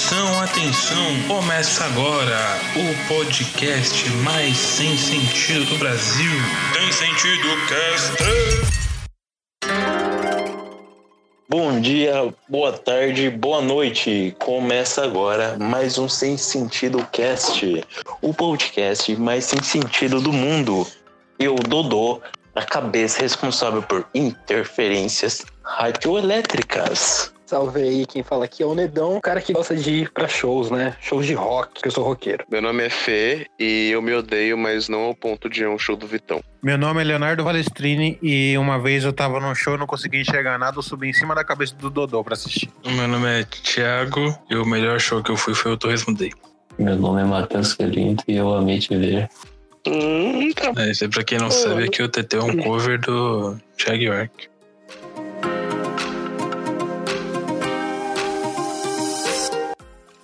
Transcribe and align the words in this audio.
Atenção, 0.00 0.40
atenção! 0.40 1.28
Começa 1.28 1.84
agora 1.84 2.58
o 2.74 3.06
podcast 3.06 4.08
mais 4.24 4.56
sem 4.56 4.96
sentido 4.96 5.66
do 5.66 5.76
Brasil. 5.76 6.30
Tem 6.72 6.90
sentido 6.90 7.46
cast. 7.68 8.16
Bom 11.46 11.78
dia, 11.82 12.34
boa 12.48 12.72
tarde, 12.72 13.28
boa 13.28 13.60
noite. 13.60 14.34
Começa 14.38 15.04
agora 15.04 15.58
mais 15.58 15.98
um 15.98 16.08
Sem 16.08 16.38
Sentido 16.38 17.06
Cast, 17.12 17.84
o 18.22 18.32
podcast 18.32 19.14
mais 19.16 19.44
sem 19.44 19.62
sentido 19.62 20.18
do 20.18 20.32
mundo. 20.32 20.86
Eu, 21.38 21.56
Dodô, 21.56 22.22
a 22.54 22.62
cabeça 22.64 23.20
responsável 23.20 23.82
por 23.82 24.06
interferências 24.14 25.44
radioelétricas. 25.62 27.34
Salve 27.50 27.82
aí, 27.82 28.06
quem 28.06 28.22
fala 28.22 28.44
aqui 28.44 28.62
é 28.62 28.66
o 28.66 28.76
Nedão, 28.76 29.16
um 29.16 29.20
cara 29.20 29.40
que 29.40 29.52
gosta 29.52 29.74
de 29.74 29.90
ir 29.90 30.12
pra 30.12 30.28
shows, 30.28 30.70
né? 30.70 30.94
Shows 31.00 31.26
de 31.26 31.34
rock, 31.34 31.82
que 31.82 31.88
eu 31.88 31.90
sou 31.90 32.04
roqueiro. 32.04 32.44
Meu 32.48 32.62
nome 32.62 32.84
é 32.84 32.88
Fê 32.88 33.48
e 33.58 33.90
eu 33.90 34.00
me 34.00 34.14
odeio, 34.14 34.56
mas 34.56 34.88
não 34.88 35.00
ao 35.00 35.16
ponto 35.16 35.50
de 35.50 35.62
ir 35.62 35.64
a 35.64 35.70
um 35.70 35.76
show 35.76 35.96
do 35.96 36.06
Vitão. 36.06 36.40
Meu 36.62 36.78
nome 36.78 37.00
é 37.00 37.04
Leonardo 37.04 37.42
Valestrini 37.42 38.16
e 38.22 38.56
uma 38.56 38.78
vez 38.78 39.02
eu 39.02 39.12
tava 39.12 39.40
num 39.40 39.52
show, 39.52 39.76
não 39.76 39.84
consegui 39.84 40.20
enxergar 40.20 40.60
nada, 40.60 40.78
eu 40.78 40.82
subi 40.82 41.08
em 41.08 41.12
cima 41.12 41.34
da 41.34 41.42
cabeça 41.42 41.74
do 41.74 41.90
Dodô 41.90 42.22
pra 42.22 42.34
assistir. 42.34 42.70
Meu 42.86 43.08
nome 43.08 43.26
é 43.26 43.42
Thiago 43.42 44.32
e 44.48 44.54
o 44.54 44.64
melhor 44.64 45.00
show 45.00 45.20
que 45.20 45.32
eu 45.32 45.36
fui 45.36 45.52
foi 45.52 45.72
o 45.72 45.76
Torresmo 45.76 46.14
Day. 46.14 46.30
Meu 46.78 46.94
nome 46.94 47.20
é 47.20 47.24
Matheus 47.24 47.72
Galindo 47.74 48.22
e 48.28 48.36
eu 48.36 48.54
amei 48.54 48.78
te 48.78 48.96
ver. 48.96 49.28
Hum, 49.88 50.52
tá. 50.52 50.72
É, 50.80 50.92
isso 50.92 51.02
aí, 51.02 51.10
pra 51.10 51.24
quem 51.24 51.38
não 51.38 51.50
sabe, 51.50 51.82
aqui 51.82 52.00
o 52.00 52.08
TT 52.08 52.36
é 52.36 52.42
um 52.44 52.56
cover 52.58 53.00
do 53.00 53.56
Thiago 53.76 54.02
York. 54.04 54.49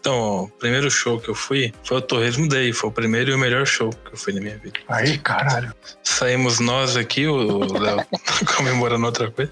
Então, 0.07 0.45
o 0.45 0.49
primeiro 0.49 0.89
show 0.89 1.19
que 1.19 1.29
eu 1.29 1.35
fui 1.35 1.75
foi 1.83 1.97
o 1.97 2.01
Torresmo 2.01 2.49
Day. 2.49 2.73
Foi 2.73 2.91
o 2.91 2.93
primeiro 2.93 3.33
e 3.33 3.35
o 3.35 3.39
melhor 3.39 3.67
show 3.67 3.91
que 3.91 4.13
eu 4.13 4.17
fui 4.17 4.33
na 4.33 4.41
minha 4.41 4.57
vida. 4.57 4.79
Aí, 4.87 5.19
caralho. 5.19 5.75
Saímos 6.05 6.61
nós 6.61 6.97
aqui, 6.97 7.27
o 7.27 7.59
Léo 7.77 7.97
tá 8.25 8.55
comemorando 8.57 9.05
outra 9.05 9.29
coisa. 9.33 9.51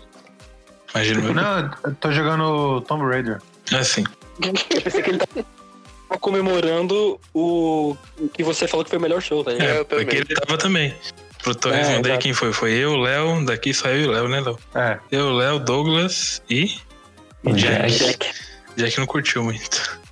Imagina 0.94 1.22
meu. 1.22 1.34
Não, 1.34 1.70
eu 1.82 1.94
tô 1.96 2.12
jogando 2.12 2.80
Tomb 2.82 3.04
Raider. 3.04 3.42
É 3.72 3.78
assim. 3.78 4.04
Eu 4.40 4.52
pensei 4.80 5.02
que 5.02 5.10
ele 5.10 5.18
tava 5.18 6.20
comemorando 6.20 7.18
o, 7.34 7.96
que 8.32 8.44
você 8.44 8.68
falou 8.68 8.84
que 8.84 8.90
foi 8.90 9.00
o 9.00 9.02
melhor 9.02 9.20
show, 9.20 9.42
tá 9.42 9.50
ligado? 9.50 9.68
É, 9.68 9.82
porque 9.82 10.18
ele 10.18 10.34
tava 10.36 10.56
também. 10.56 10.94
Pro 11.42 11.52
Torresmo 11.56 11.94
É, 11.94 12.00
Day, 12.00 12.18
quem 12.18 12.32
foi? 12.32 12.52
Foi 12.52 12.70
eu, 12.70 12.96
Léo, 12.96 13.44
daqui 13.44 13.74
só 13.74 13.88
eu 13.88 14.02
e 14.02 14.06
o 14.06 14.10
Léo, 14.12 14.28
né, 14.28 14.40
Léo? 14.40 14.58
É. 14.76 15.00
Eu, 15.10 15.32
Léo, 15.32 15.58
Douglas 15.58 16.40
e. 16.48 16.76
O 17.42 17.52
Jack. 17.52 17.90
Jack. 17.90 18.30
Jack 18.76 18.98
não 19.00 19.06
curtiu 19.06 19.42
muito. 19.42 20.03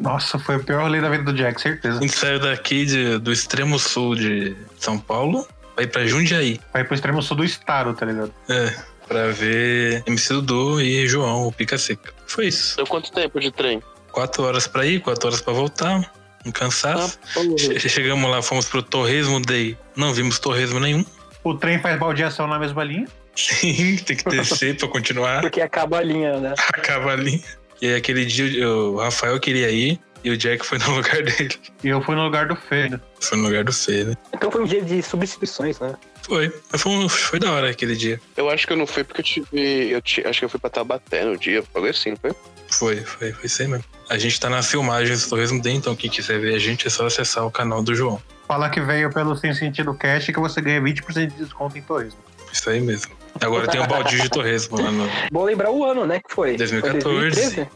Nossa, 0.00 0.38
foi 0.38 0.56
o 0.56 0.64
pior 0.64 0.82
rolê 0.82 1.00
da 1.00 1.10
vida 1.10 1.24
do 1.24 1.32
Jack, 1.34 1.60
certeza. 1.60 1.98
A 1.98 2.02
gente 2.02 2.16
saiu 2.16 2.40
daqui 2.40 2.86
de- 2.86 3.18
do 3.18 3.30
extremo 3.32 3.78
sul 3.78 4.16
de 4.16 4.56
São 4.78 4.98
Paulo 4.98 5.46
pra 5.74 5.84
ir 5.84 5.88
pra 5.88 6.06
Jundiaí. 6.06 6.58
Vai 6.72 6.82
pro 6.84 6.94
extremo 6.94 7.22
sul 7.22 7.36
do 7.36 7.44
estado, 7.44 7.92
tá 7.94 8.06
ligado? 8.06 8.32
É, 8.48 8.74
pra 9.06 9.26
ver 9.28 10.02
MC 10.06 10.32
Dudu 10.34 10.80
e 10.80 11.06
João, 11.06 11.46
o 11.46 11.52
Pica 11.52 11.76
Seca. 11.76 12.12
Foi 12.26 12.46
isso. 12.46 12.76
Deu 12.76 12.86
quanto 12.86 13.12
tempo 13.12 13.38
de 13.38 13.52
trem? 13.52 13.82
Quatro 14.10 14.42
horas 14.42 14.66
pra 14.66 14.86
ir, 14.86 15.00
quatro 15.00 15.28
horas 15.28 15.40
pra 15.40 15.52
voltar. 15.52 16.10
Um 16.46 16.50
cansaço. 16.50 17.18
Che- 17.58 17.78
Chegamos 17.88 18.30
lá, 18.30 18.40
fomos 18.40 18.66
pro 18.66 18.82
Torresmo 18.82 19.38
Day. 19.40 19.76
Não 19.94 20.14
vimos 20.14 20.38
torresmo 20.38 20.80
nenhum. 20.80 21.04
O 21.44 21.54
trem 21.54 21.78
faz 21.78 21.98
baldeação 21.98 22.46
na 22.46 22.58
mesma 22.58 22.82
linha. 22.82 23.06
Sim, 23.36 23.96
tem 23.96 24.16
que 24.16 24.24
descer 24.30 24.76
pra 24.78 24.88
continuar. 24.88 25.42
Porque 25.42 25.60
acaba 25.60 25.98
a 25.98 26.02
linha, 26.02 26.40
né? 26.40 26.54
Acaba 26.72 27.12
ali. 27.12 27.44
E 27.80 27.86
aí, 27.88 27.94
aquele 27.94 28.24
dia 28.24 28.68
o 28.68 28.96
Rafael 28.98 29.38
queria 29.40 29.70
ir 29.70 29.98
e 30.22 30.30
o 30.30 30.36
Jack 30.36 30.64
foi 30.66 30.78
no 30.86 30.94
lugar 30.96 31.22
dele. 31.22 31.54
E 31.82 31.88
eu 31.88 32.02
fui 32.02 32.14
no 32.14 32.24
lugar 32.24 32.46
do 32.46 32.54
Fê. 32.56 32.88
né? 32.88 33.00
Foi 33.20 33.38
no 33.38 33.44
lugar 33.44 33.64
do 33.64 33.72
Fê, 33.72 34.04
né? 34.04 34.14
Então 34.34 34.50
foi 34.50 34.62
um 34.62 34.66
dia 34.66 34.82
de 34.82 35.02
substituições, 35.02 35.78
né? 35.80 35.94
Foi. 36.22 36.52
Mas 36.70 36.82
foi, 36.82 36.92
um- 36.92 37.08
foi 37.08 37.38
da 37.38 37.50
hora 37.52 37.70
aquele 37.70 37.96
dia. 37.96 38.20
Eu 38.36 38.50
acho 38.50 38.66
que 38.66 38.72
eu 38.72 38.76
não 38.76 38.86
fui 38.86 39.02
porque 39.02 39.20
eu 39.20 39.24
tive. 39.24 39.46
Eu 39.90 40.02
acho 40.30 40.38
que 40.40 40.44
eu 40.44 40.48
fui 40.48 40.60
pra 40.60 40.68
Tabaté 40.70 41.24
no 41.24 41.36
dia, 41.38 41.64
algo 41.74 41.88
assim, 41.88 42.10
não 42.10 42.16
foi? 42.18 42.32
Foi, 42.70 42.96
foi, 42.98 43.32
foi 43.32 43.46
isso 43.46 43.62
aí 43.62 43.68
mesmo. 43.68 43.84
A 44.08 44.18
gente 44.18 44.38
tá 44.38 44.48
na 44.50 44.62
filmagem 44.62 45.16
do 45.16 45.28
Torresmo 45.28 45.60
Day, 45.62 45.72
então 45.74 45.96
quem 45.96 46.10
quiser 46.10 46.38
ver 46.38 46.54
a 46.54 46.58
gente 46.58 46.86
é 46.86 46.90
só 46.90 47.06
acessar 47.06 47.44
o 47.46 47.50
canal 47.50 47.82
do 47.82 47.94
João. 47.94 48.20
Falar 48.46 48.68
que 48.70 48.80
veio 48.80 49.12
pelo 49.12 49.34
Sem 49.36 49.54
Sentido 49.54 49.94
Cash 49.94 50.26
que 50.26 50.38
você 50.38 50.60
ganha 50.60 50.80
20% 50.80 51.28
de 51.28 51.36
desconto 51.44 51.78
em 51.78 51.82
turismo. 51.82 52.18
Isso 52.52 52.68
aí 52.68 52.80
mesmo. 52.80 53.12
Agora 53.40 53.66
tem 53.68 53.80
o 53.80 53.86
baldinho 53.86 54.22
de 54.22 54.28
Torresmo 54.28 54.80
lá 54.80 54.90
no 54.90 55.08
Bom 55.30 55.44
lembrar 55.44 55.70
o 55.70 55.84
ano, 55.84 56.06
né? 56.06 56.20
Que 56.20 56.34
foi? 56.34 56.56
2014. 56.56 57.02
Foi 57.02 57.12
2013? 57.12 57.68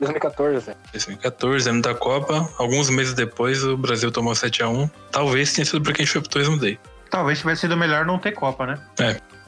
2014. 0.00 0.76
2014, 0.92 1.70
ano 1.70 1.82
da 1.82 1.94
Copa. 1.94 2.48
Alguns 2.58 2.88
meses 2.90 3.14
depois 3.14 3.64
o 3.64 3.76
Brasil 3.76 4.10
tomou 4.12 4.32
7x1. 4.32 4.90
Talvez 5.10 5.52
tenha 5.52 5.64
sido 5.64 5.82
porque 5.82 6.02
a 6.02 6.04
gente 6.04 6.12
foi 6.12 6.20
pro 6.20 6.30
Torresmo 6.30 6.58
Day. 6.58 6.78
Talvez 7.10 7.38
tivesse 7.38 7.62
sido 7.62 7.76
melhor 7.76 8.04
não 8.06 8.18
ter 8.18 8.32
Copa, 8.32 8.66
né? 8.66 8.78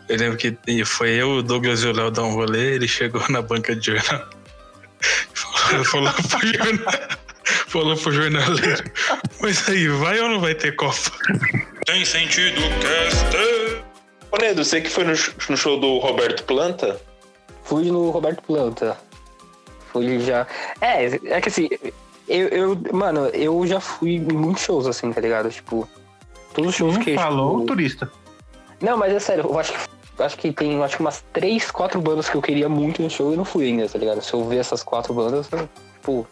Eu 0.09 0.17
lembro 0.17 0.37
que 0.37 0.57
foi 0.85 1.11
eu, 1.11 1.37
o 1.37 1.43
Douglas 1.43 1.83
e 1.85 1.87
o 1.87 1.93
Léo 1.93 2.11
dar 2.11 2.25
um 2.25 2.35
rolê, 2.35 2.75
ele 2.75 2.89
chegou 2.89 3.23
na 3.29 3.41
banca 3.41 3.77
de 3.77 3.87
jornal. 3.87 4.29
Falou, 5.35 5.85
falou 5.85 6.13
pro 6.13 6.47
jornal. 6.47 7.21
Falou 7.45 7.97
pro 7.97 8.13
jornaleiro. 8.13 8.85
Mas 9.41 9.69
aí, 9.69 9.89
vai 9.89 10.19
ou 10.21 10.29
não 10.29 10.41
vai 10.41 10.55
ter 10.55 10.75
Copa? 10.75 11.13
Tem 11.87 12.05
sentido, 12.05 12.61
cast. 12.81 13.60
Ô, 14.33 14.37
Nedo, 14.37 14.65
você 14.65 14.81
que 14.81 14.89
foi 14.91 15.05
no, 15.05 15.13
no 15.13 15.57
show 15.57 15.79
do 15.79 15.99
Roberto 15.99 16.45
Planta? 16.45 17.01
Fui 17.65 17.85
no 17.91 18.11
Roberto 18.11 18.43
Planta. 18.43 18.97
Fui 19.93 20.21
já. 20.21 20.47
É, 20.81 21.07
é 21.07 21.41
que 21.41 21.49
assim, 21.49 21.69
eu, 22.29 22.49
eu- 22.49 22.79
mano, 22.93 23.27
eu 23.29 23.67
já 23.67 23.81
fui 23.81 24.15
em 24.17 24.21
muitos 24.21 24.63
shows, 24.63 24.87
assim, 24.87 25.13
tá 25.13 25.21
ligado? 25.21 25.51
Tipo, 25.51 25.89
todos 26.55 26.71
os 26.71 26.77
shows 26.77 26.97
Um 26.97 27.01
que. 27.01 27.15
falou 27.15 27.55
tipo, 27.57 27.67
turista. 27.67 28.11
Não, 28.81 28.97
mas 28.97 29.13
é 29.13 29.19
sério, 29.19 29.45
eu 29.45 29.59
acho 29.59 29.73
que, 29.73 29.79
eu 30.19 30.25
acho 30.25 30.39
que 30.39 30.53
tem 30.53 30.83
acho 30.83 30.97
que 30.97 31.03
umas 31.03 31.23
três, 31.33 31.71
quatro 31.71 32.01
bandas 32.01 32.31
que 32.31 32.37
eu 32.37 32.41
queria 32.43 32.69
muito 32.69 33.03
no 33.03 33.11
show 33.11 33.33
e 33.33 33.37
não 33.37 33.45
fui 33.45 33.67
ainda, 33.67 33.89
tá 33.89 33.99
ligado? 33.99 34.23
Se 34.23 34.33
eu 34.33 34.45
ver 34.45 34.59
essas 34.59 34.83
quatro 34.83 35.13
bandas, 35.13 35.49
eu, 35.53 35.69
tipo, 35.95 36.27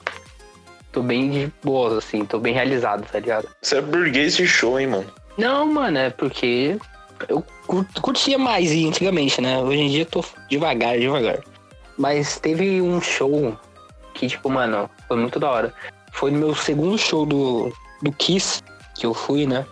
tô 0.93 1.03
bem 1.03 1.31
de 1.31 1.53
boas, 1.63 1.93
assim, 1.99 2.25
tô 2.25 2.39
bem 2.39 2.55
realizado, 2.55 3.05
tá 3.11 3.19
ligado? 3.19 3.49
Você 3.61 3.77
é 3.79 3.81
burguês 3.83 4.37
de 4.37 4.47
show, 4.47 4.79
hein, 4.81 4.87
mano? 4.87 5.13
Não, 5.37 5.67
mano, 5.67 5.99
é 5.99 6.11
porque 6.11 6.79
eu 7.29 7.45
cur- 7.67 7.87
curtia 8.01 8.39
mais 8.39 8.71
antigamente, 8.71 9.41
né? 9.41 9.59
Hoje 9.59 9.81
em 9.81 9.89
dia 9.89 10.03
eu 10.03 10.07
tô 10.07 10.25
devagar, 10.49 10.99
devagar. 10.99 11.41
Mas 11.97 12.39
teve 12.39 12.81
um 12.81 13.01
show 13.01 13.57
que, 14.15 14.29
tipo, 14.29 14.49
mano, 14.51 14.89
foi 15.07 15.17
muito 15.17 15.41
da 15.41 15.51
hora. 15.51 15.75
Foi 16.13 16.31
no 16.31 16.39
meu 16.39 16.55
segundo 16.55 16.97
show 16.99 17.25
do, 17.27 17.73
do 18.03 18.13
Kiss 18.13 18.63
que 18.95 19.07
eu 19.07 19.15
fui, 19.15 19.47
né? 19.47 19.65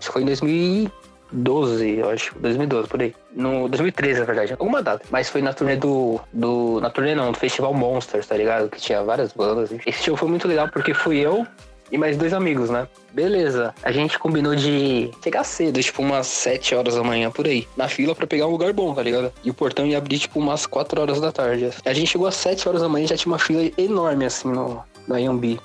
Que 0.00 0.06
foi 0.08 0.22
em 0.22 0.26
2012, 0.26 1.98
eu 1.98 2.10
acho. 2.10 2.34
2012, 2.38 2.88
por 2.88 3.00
aí. 3.02 3.14
No 3.32 3.68
2013, 3.68 4.20
na 4.20 4.26
verdade. 4.26 4.52
Alguma 4.52 4.82
data. 4.82 5.04
Mas 5.10 5.28
foi 5.28 5.42
na 5.42 5.52
turnê 5.52 5.76
do. 5.76 6.20
do 6.32 6.80
na 6.80 6.90
turnê 6.90 7.14
não, 7.14 7.32
do 7.32 7.38
Festival 7.38 7.72
Monsters, 7.74 8.26
tá 8.26 8.36
ligado? 8.36 8.68
Que 8.68 8.80
tinha 8.80 9.02
várias 9.02 9.32
bandas. 9.32 9.70
Esse 9.86 10.04
show 10.04 10.16
foi 10.16 10.28
muito 10.28 10.46
legal 10.46 10.68
porque 10.68 10.94
fui 10.94 11.18
eu 11.18 11.46
e 11.90 11.98
mais 11.98 12.16
dois 12.16 12.32
amigos, 12.32 12.70
né? 12.70 12.88
Beleza. 13.12 13.74
A 13.82 13.92
gente 13.92 14.18
combinou 14.18 14.54
de 14.54 15.10
chegar 15.22 15.44
cedo, 15.44 15.82
tipo 15.82 16.02
umas 16.02 16.26
7 16.26 16.74
horas 16.74 16.94
da 16.94 17.02
manhã 17.02 17.30
por 17.30 17.46
aí, 17.46 17.66
na 17.76 17.88
fila 17.88 18.14
pra 18.14 18.26
pegar 18.26 18.46
um 18.46 18.50
lugar 18.50 18.72
bom, 18.72 18.94
tá 18.94 19.02
ligado? 19.02 19.32
E 19.44 19.50
o 19.50 19.54
portão 19.54 19.86
ia 19.86 19.98
abrir 19.98 20.18
tipo 20.18 20.38
umas 20.38 20.66
4 20.66 21.00
horas 21.00 21.20
da 21.20 21.30
tarde. 21.30 21.70
A 21.84 21.92
gente 21.92 22.08
chegou 22.08 22.26
às 22.26 22.34
7 22.34 22.68
horas 22.68 22.82
da 22.82 22.88
manhã 22.88 23.04
e 23.04 23.08
já 23.08 23.16
tinha 23.16 23.32
uma 23.32 23.38
fila 23.38 23.70
enorme 23.78 24.24
assim 24.24 24.48
no, 24.48 24.82
no 25.06 25.14
Ayambi. 25.14 25.60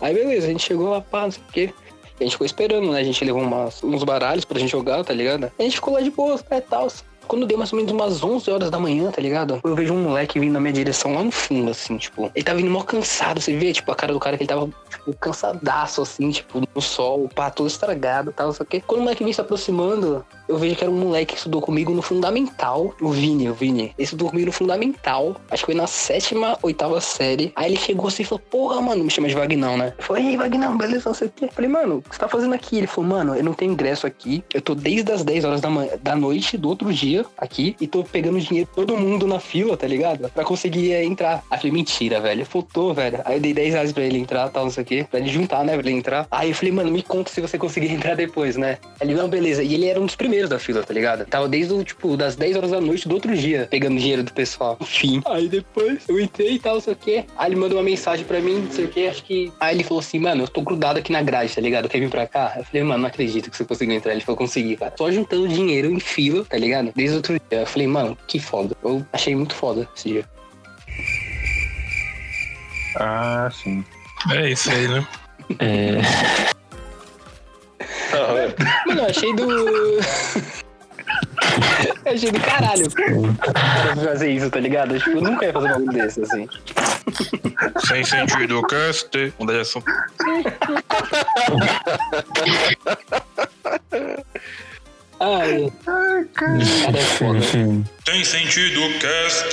Aí 0.00 0.14
beleza, 0.14 0.46
a 0.46 0.50
gente 0.50 0.64
chegou 0.64 0.90
lá, 0.90 1.00
pá, 1.00 1.22
não 1.22 1.30
sei 1.30 1.42
o 1.42 1.52
quê. 1.52 1.74
A 2.20 2.24
gente 2.24 2.32
ficou 2.32 2.46
esperando, 2.46 2.90
né? 2.90 3.00
A 3.00 3.04
gente 3.04 3.24
levou 3.24 3.42
umas, 3.42 3.82
uns 3.82 4.02
baralhos 4.02 4.44
pra 4.44 4.58
gente 4.58 4.70
jogar, 4.70 5.04
tá 5.04 5.14
ligado? 5.14 5.52
A 5.56 5.62
gente 5.62 5.76
ficou 5.76 5.94
lá 5.94 6.00
de 6.00 6.10
boa, 6.10 6.40
é 6.50 6.60
tal. 6.60 6.88
Quando 7.28 7.46
deu 7.46 7.58
mais 7.58 7.72
ou 7.72 7.76
menos 7.76 7.92
umas 7.92 8.24
11 8.24 8.50
horas 8.50 8.70
da 8.70 8.80
manhã, 8.80 9.10
tá 9.10 9.20
ligado? 9.20 9.60
Eu 9.62 9.74
vejo 9.74 9.92
um 9.92 10.02
moleque 10.02 10.40
vindo 10.40 10.52
na 10.52 10.60
minha 10.60 10.72
direção 10.72 11.14
lá 11.14 11.22
no 11.22 11.30
fundo, 11.30 11.70
assim, 11.70 11.98
tipo. 11.98 12.30
Ele 12.34 12.44
tava 12.44 12.58
vindo 12.58 12.70
mó 12.70 12.82
cansado, 12.82 13.40
você 13.40 13.54
vê, 13.54 13.72
tipo, 13.72 13.92
a 13.92 13.94
cara 13.94 14.14
do 14.14 14.18
cara 14.18 14.36
que 14.36 14.44
ele 14.44 14.48
tava, 14.48 14.68
tipo, 14.88 15.14
cansadaço, 15.14 16.00
assim, 16.00 16.30
tipo, 16.30 16.62
no 16.74 16.80
sol, 16.80 17.28
pá, 17.28 17.50
todo 17.50 17.68
estragado 17.68 18.30
e 18.30 18.32
tal, 18.32 18.52
só 18.52 18.64
que. 18.64 18.80
Quando 18.80 19.00
o 19.00 19.04
moleque 19.04 19.22
vem 19.22 19.32
se 19.32 19.40
aproximando, 19.40 20.24
eu 20.48 20.56
vejo 20.56 20.76
que 20.76 20.82
era 20.82 20.90
um 20.90 20.98
moleque 20.98 21.32
que 21.32 21.38
estudou 21.38 21.60
comigo 21.60 21.92
no 21.92 22.02
Fundamental, 22.02 22.94
o 23.00 23.10
Vini, 23.10 23.48
o 23.48 23.54
Vini. 23.54 23.92
Ele 23.96 24.04
estudou 24.04 24.30
comigo 24.30 24.46
no 24.46 24.52
Fundamental, 24.52 25.36
acho 25.50 25.62
que 25.62 25.72
foi 25.72 25.74
na 25.74 25.86
sétima, 25.86 26.58
oitava 26.62 27.00
série. 27.00 27.52
Aí 27.54 27.72
ele 27.72 27.76
chegou 27.76 28.08
assim 28.08 28.22
e 28.22 28.26
falou, 28.26 28.42
porra, 28.50 28.80
mano, 28.80 29.04
me 29.04 29.10
chama 29.10 29.28
de 29.28 29.34
Vagnão, 29.34 29.76
né? 29.76 29.92
Eu 29.98 30.04
falei, 30.04 30.26
ei, 30.28 30.36
Vagnão, 30.36 30.76
beleza, 30.76 31.08
não 31.08 31.14
sei 31.14 31.28
o 31.28 31.32
quê. 31.34 31.48
Falei, 31.52 31.70
mano, 31.70 31.96
o 31.96 32.02
que 32.02 32.14
você 32.14 32.20
tá 32.20 32.28
fazendo 32.28 32.54
aqui? 32.54 32.78
Ele 32.78 32.86
falou, 32.86 33.10
mano, 33.10 33.34
eu 33.34 33.44
não 33.44 33.52
tenho 33.52 33.72
ingresso 33.72 34.06
aqui, 34.06 34.42
eu 34.54 34.60
tô 34.62 34.74
desde 34.74 35.12
as 35.12 35.22
10 35.22 35.44
horas 35.44 35.60
da, 35.60 35.68
manhã, 35.68 35.92
da 36.00 36.16
noite 36.16 36.56
do 36.56 36.68
outro 36.68 36.92
dia 36.92 37.24
aqui 37.36 37.76
e 37.80 37.86
tô 37.86 38.02
pegando 38.02 38.40
dinheiro 38.40 38.68
todo 38.74 38.96
mundo 38.96 39.26
na 39.26 39.38
fila, 39.38 39.76
tá 39.76 39.86
ligado? 39.86 40.30
Pra 40.30 40.44
conseguir 40.44 40.92
é, 40.92 41.04
entrar. 41.04 41.44
Aí 41.50 41.56
eu 41.56 41.58
falei, 41.58 41.72
mentira, 41.72 42.20
velho. 42.20 42.46
Faltou, 42.46 42.94
velho. 42.94 43.20
Aí 43.24 43.36
eu 43.36 43.40
dei 43.40 43.52
10 43.52 43.74
reais 43.74 43.92
pra 43.92 44.02
ele 44.02 44.18
entrar, 44.18 44.48
tal, 44.48 44.64
não 44.64 44.70
sei 44.70 44.82
o 44.82 44.86
quê, 44.86 45.06
pra 45.10 45.20
ele 45.20 45.28
juntar, 45.28 45.64
né, 45.64 45.76
pra 45.76 45.86
ele 45.86 45.98
entrar. 45.98 46.26
Aí 46.30 46.50
eu 46.50 46.54
falei, 46.54 46.72
mano, 46.72 46.90
me 46.90 47.02
conta 47.02 47.30
se 47.30 47.40
você 47.40 47.58
conseguir 47.58 47.92
entrar 47.92 48.14
depois, 48.14 48.56
né? 48.56 48.78
Aí 49.00 49.08
Ele, 49.08 49.14
não, 49.14 49.28
beleza. 49.28 49.62
E 49.62 49.74
ele 49.74 49.86
era 49.86 50.00
um 50.00 50.06
dos 50.06 50.16
primeiros 50.16 50.37
primeiros 50.38 50.50
da 50.50 50.58
fila, 50.58 50.82
tá 50.82 50.94
ligado? 50.94 51.26
Tava 51.26 51.48
desde 51.48 51.72
o, 51.72 51.82
tipo, 51.82 52.16
das 52.16 52.36
10 52.36 52.56
horas 52.56 52.70
da 52.70 52.80
noite 52.80 53.08
do 53.08 53.14
outro 53.14 53.36
dia, 53.36 53.66
pegando 53.70 53.98
dinheiro 53.98 54.22
do 54.22 54.32
pessoal. 54.32 54.76
Enfim. 54.80 55.20
Aí 55.26 55.48
depois 55.48 56.08
eu 56.08 56.20
entrei 56.20 56.52
e 56.52 56.58
tal, 56.58 56.74
não 56.74 56.80
sei 56.80 56.92
o 56.92 56.96
quê. 56.96 57.24
Aí 57.36 57.48
ele 57.48 57.56
mandou 57.56 57.78
uma 57.78 57.84
mensagem 57.84 58.24
pra 58.24 58.40
mim, 58.40 58.60
não 58.60 58.70
sei 58.70 58.84
o 58.84 58.88
quê, 58.88 59.08
acho 59.10 59.24
que. 59.24 59.52
Aí 59.58 59.74
ele 59.74 59.84
falou 59.84 60.00
assim, 60.00 60.18
mano, 60.18 60.44
eu 60.44 60.48
tô 60.48 60.62
grudado 60.62 60.98
aqui 60.98 61.10
na 61.10 61.22
grade, 61.22 61.54
tá 61.54 61.60
ligado? 61.60 61.88
Quer 61.88 62.00
vir 62.00 62.10
pra 62.10 62.26
cá? 62.26 62.54
Eu 62.56 62.64
falei, 62.64 62.82
mano, 62.82 63.00
não 63.00 63.08
acredito 63.08 63.50
que 63.50 63.56
você 63.56 63.64
conseguiu 63.64 63.96
entrar. 63.96 64.12
Ele 64.12 64.20
falou, 64.20 64.36
consegui, 64.36 64.76
cara. 64.76 64.94
Só 64.96 65.10
juntando 65.10 65.48
dinheiro 65.48 65.90
em 65.90 66.00
fila, 66.00 66.44
tá 66.44 66.56
ligado? 66.56 66.92
Desde 66.94 67.14
o 67.14 67.16
outro 67.16 67.34
dia. 67.34 67.60
Eu 67.60 67.66
falei, 67.66 67.86
mano, 67.86 68.16
que 68.26 68.38
foda. 68.38 68.76
Eu 68.82 69.04
achei 69.12 69.34
muito 69.34 69.54
foda 69.54 69.88
esse 69.96 70.08
dia. 70.08 70.24
Ah, 72.96 73.48
sim. 73.52 73.84
É 74.32 74.50
isso 74.50 74.70
aí, 74.70 74.88
né? 74.88 75.06
É, 75.60 76.48
Mano, 78.86 79.02
eu 79.02 79.06
achei 79.06 79.34
do. 79.34 79.46
Eu 82.24 82.28
achei 82.30 82.32
do 82.32 82.40
caralho. 82.40 82.90
Cara, 83.40 83.96
fazer 83.96 84.30
isso, 84.30 84.50
tá 84.50 84.60
ligado? 84.60 84.98
Tipo, 84.98 85.10
eu 85.10 85.22
nunca 85.22 85.46
ia 85.46 85.52
fazer 85.52 85.68
um 85.68 85.72
bagulho 85.72 85.92
desse, 85.92 86.20
assim. 86.20 86.48
Sem 87.86 88.04
sentido, 88.04 88.60
cast. 88.62 89.32
Mudar 89.38 89.54
de 89.54 89.60
assunto. 89.60 89.86
Ai, 95.20 95.72
cara 96.32 96.58
é 96.96 97.02
foda. 97.02 97.40
Tem 98.04 98.24
sentido, 98.24 98.80
cast. 99.00 99.48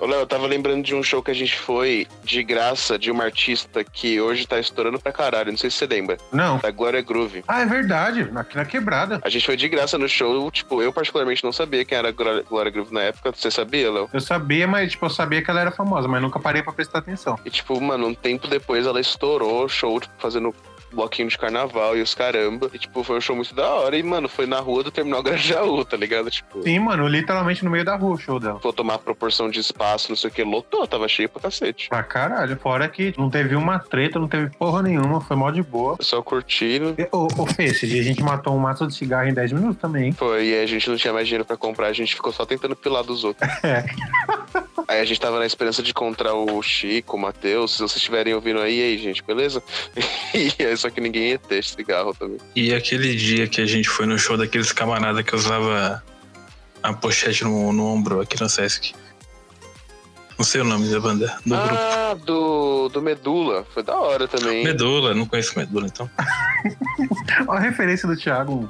Ô, 0.00 0.06
Léo, 0.06 0.20
eu 0.20 0.26
tava 0.26 0.46
lembrando 0.46 0.84
de 0.84 0.94
um 0.94 1.02
show 1.02 1.22
que 1.22 1.30
a 1.30 1.34
gente 1.34 1.56
foi 1.58 2.06
de 2.24 2.42
graça 2.42 2.98
de 2.98 3.10
uma 3.10 3.24
artista 3.24 3.84
que 3.84 4.20
hoje 4.20 4.46
tá 4.46 4.58
estourando 4.58 4.98
pra 4.98 5.12
caralho. 5.12 5.52
Não 5.52 5.58
sei 5.58 5.70
se 5.70 5.76
você 5.76 5.86
lembra. 5.86 6.16
Não. 6.32 6.58
Da 6.58 6.70
Glória 6.70 7.00
Groove. 7.00 7.44
Ah, 7.46 7.62
é 7.62 7.66
verdade. 7.66 8.28
Aqui 8.34 8.56
na 8.56 8.64
quebrada. 8.64 9.20
A 9.22 9.28
gente 9.28 9.46
foi 9.46 9.56
de 9.56 9.68
graça 9.68 9.96
no 9.96 10.08
show, 10.08 10.50
tipo, 10.50 10.82
eu 10.82 10.92
particularmente 10.92 11.44
não 11.44 11.52
sabia 11.52 11.84
quem 11.84 11.96
era 11.96 12.08
a 12.08 12.42
Glória 12.42 12.70
Groove 12.70 12.92
na 12.92 13.02
época. 13.02 13.32
Você 13.32 13.50
sabia, 13.50 13.90
Léo? 13.90 14.10
Eu 14.12 14.20
sabia, 14.20 14.66
mas, 14.66 14.90
tipo, 14.90 15.06
eu 15.06 15.10
sabia 15.10 15.40
que 15.40 15.50
ela 15.50 15.60
era 15.60 15.70
famosa, 15.70 16.08
mas 16.08 16.20
nunca 16.20 16.40
parei 16.40 16.62
pra 16.62 16.72
prestar 16.72 16.98
atenção. 16.98 17.38
E, 17.44 17.50
tipo, 17.50 17.80
mano, 17.80 18.08
um 18.08 18.14
tempo 18.14 18.48
depois 18.48 18.84
ela 18.86 19.00
estourou 19.00 19.64
o 19.64 19.68
show, 19.68 20.00
tipo, 20.00 20.14
fazendo 20.18 20.54
bloquinho 20.92 21.28
de 21.28 21.36
carnaval 21.38 21.96
e 21.96 22.02
os 22.02 22.14
caramba. 22.14 22.70
E, 22.72 22.78
tipo, 22.78 23.02
foi 23.02 23.18
um 23.18 23.20
show 23.20 23.36
muito 23.36 23.54
da 23.54 23.68
hora. 23.68 23.96
E, 23.96 24.02
mano, 24.02 24.28
foi 24.28 24.46
na 24.46 24.60
rua 24.60 24.82
do 24.82 24.90
Terminal 24.90 25.22
Grajaú, 25.24 25.84
tá 25.84 25.96
ligado? 25.96 26.30
Tipo, 26.30 26.62
Sim, 26.62 26.78
mano, 26.80 27.06
literalmente 27.06 27.64
no 27.64 27.70
meio 27.70 27.84
da 27.84 27.96
rua 27.96 28.14
o 28.14 28.18
show 28.18 28.38
dela. 28.40 28.60
for 28.60 28.72
tomar 28.72 28.98
proporção 28.98 29.50
de 29.50 29.60
espaço, 29.60 30.08
não 30.10 30.16
sei 30.16 30.30
o 30.30 30.32
que, 30.32 30.42
lotou, 30.42 30.86
tava 30.86 31.08
cheio 31.08 31.28
pra 31.28 31.42
cacete. 31.42 31.88
Pra 31.88 32.02
caralho. 32.02 32.56
Fora 32.58 32.88
que 32.88 33.14
não 33.18 33.28
teve 33.30 33.54
uma 33.56 33.78
treta, 33.78 34.18
não 34.18 34.28
teve 34.28 34.50
porra 34.56 34.82
nenhuma, 34.82 35.20
foi 35.20 35.36
mó 35.36 35.50
de 35.50 35.62
boa. 35.62 35.96
Só 36.00 36.22
curtindo. 36.22 36.94
E, 36.98 37.08
Ô, 37.12 37.26
ô 37.38 37.46
Fê, 37.46 37.64
esse 37.64 37.86
dia 37.86 38.00
a 38.00 38.04
gente 38.04 38.22
matou 38.22 38.54
um 38.54 38.58
maço 38.58 38.86
de 38.86 38.94
cigarro 38.94 39.28
em 39.28 39.34
10 39.34 39.52
minutos 39.52 39.80
também, 39.80 40.06
hein? 40.06 40.12
Foi, 40.12 40.46
e 40.46 40.62
a 40.62 40.66
gente 40.66 40.88
não 40.88 40.96
tinha 40.96 41.12
mais 41.12 41.26
dinheiro 41.26 41.44
pra 41.44 41.56
comprar, 41.56 41.88
a 41.88 41.92
gente 41.92 42.14
ficou 42.14 42.32
só 42.32 42.44
tentando 42.44 42.74
pilar 42.76 43.02
dos 43.04 43.24
outros. 43.24 43.48
É. 43.62 43.84
Aí 44.88 45.00
a 45.00 45.04
gente 45.04 45.20
tava 45.20 45.38
na 45.38 45.46
esperança 45.46 45.82
de 45.82 45.90
encontrar 45.90 46.34
o 46.34 46.62
Chico, 46.62 47.16
o 47.16 47.20
Matheus. 47.20 47.72
Se 47.72 47.78
vocês 47.78 47.96
estiverem 47.96 48.34
ouvindo 48.34 48.60
aí, 48.60 48.78
e 48.78 48.82
aí, 48.82 48.98
gente, 48.98 49.22
beleza? 49.22 49.62
E 50.34 50.52
aí, 50.62 50.76
só 50.76 50.90
que 50.90 51.00
ninguém 51.00 51.30
ia 51.30 51.38
ter 51.38 51.64
cigarro 51.64 52.12
também. 52.14 52.36
E 52.54 52.74
aquele 52.74 53.16
dia 53.16 53.48
que 53.48 53.60
a 53.60 53.66
gente 53.66 53.88
foi 53.88 54.04
no 54.04 54.18
show 54.18 54.36
daqueles 54.36 54.70
camarada 54.70 55.22
que 55.22 55.34
usava 55.34 56.02
a 56.82 56.92
pochete 56.92 57.42
no, 57.42 57.72
no 57.72 57.86
ombro 57.86 58.20
aqui 58.20 58.38
no 58.40 58.48
Sesc. 58.48 58.94
Não 60.38 60.44
sei 60.44 60.60
o 60.60 60.64
nome 60.64 60.86
da 60.90 61.00
banda, 61.00 61.38
do 61.46 61.56
grupo. 61.56 61.74
ah, 61.74 62.14
do, 62.22 62.90
do 62.90 63.00
Medula. 63.00 63.64
Foi 63.72 63.82
da 63.82 63.96
hora 63.96 64.28
também. 64.28 64.62
Medula, 64.62 65.14
não 65.14 65.24
conheço 65.24 65.58
Medula, 65.58 65.86
então. 65.86 66.10
Olha 67.48 67.58
a 67.58 67.62
referência 67.62 68.06
do 68.06 68.14
Thiago. 68.14 68.68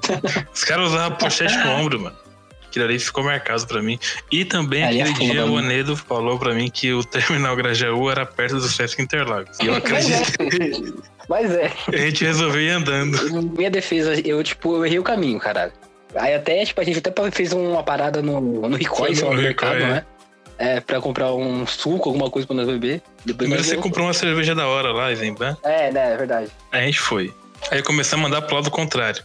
Os 0.55 0.63
caras 0.63 0.91
usavam 0.91 1.19
pochete 1.19 1.57
no 1.59 1.71
ombro, 1.73 2.01
mano. 2.01 2.17
Aquilo 2.77 2.85
ali 2.85 2.99
ficou 2.99 3.25
marcado 3.25 3.67
pra 3.67 3.81
mim. 3.81 3.99
E 4.31 4.45
também 4.45 4.85
Aí 4.85 5.01
é 5.01 5.03
aquele 5.05 5.15
foda, 5.15 5.33
dia 5.33 5.45
o 5.47 5.53
mano. 5.53 5.67
Onedo 5.67 5.97
falou 5.97 6.39
pra 6.39 6.53
mim 6.53 6.69
que 6.71 6.93
o 6.93 7.03
Terminal 7.03 7.57
Grajaú 7.57 8.11
era 8.11 8.27
perto 8.27 8.57
do 8.57 8.69
Sesc 8.69 9.01
Interlagos. 9.01 9.59
E 9.61 9.67
eu 9.67 9.75
acreditei. 9.77 10.95
Mas 11.27 11.51
é. 11.53 11.73
a 11.89 11.97
gente 11.97 12.23
resolveu 12.23 12.61
ir 12.61 12.71
andando. 12.71 13.43
Minha 13.57 13.71
defesa, 13.71 14.15
eu, 14.29 14.45
tipo, 14.45 14.77
eu 14.77 14.85
errei 14.85 14.99
o 14.99 15.03
caminho, 15.03 15.39
caralho. 15.39 15.73
Aí 16.15 16.35
até, 16.35 16.65
tipo, 16.67 16.79
a 16.79 16.85
gente 16.85 16.99
até 16.99 17.31
fez 17.31 17.55
uma 17.55 17.83
parada 17.83 18.21
no, 18.21 18.41
no 18.41 18.77
Ricói, 18.77 19.15
no 19.15 19.33
mercado, 19.33 19.77
é. 19.77 19.87
né? 19.87 20.07
É, 20.59 20.81
pra 20.81 21.01
comprar 21.01 21.33
um 21.35 21.67
suco, 21.67 22.11
alguma 22.11 22.31
coisa 22.31 22.47
pra 22.47 22.57
nós 22.57 22.67
beber. 22.67 23.01
Depois 23.25 23.49
nós 23.49 23.61
você 23.61 23.75
voltamos. 23.75 23.83
comprou 23.85 24.07
uma 24.07 24.15
cerveja 24.15 24.55
da 24.55 24.67
hora 24.67 24.93
lá, 24.93 25.15
Zemban. 25.15 25.57
É, 25.63 25.91
né, 25.91 26.13
é 26.13 26.17
verdade. 26.17 26.51
Aí 26.73 26.83
a 26.83 26.87
gente 26.87 27.01
foi. 27.01 27.33
Aí 27.71 27.83
começamos 27.83 28.27
a 28.27 28.29
andar 28.29 28.43
pro 28.43 28.57
lado 28.57 28.71
contrário. 28.71 29.23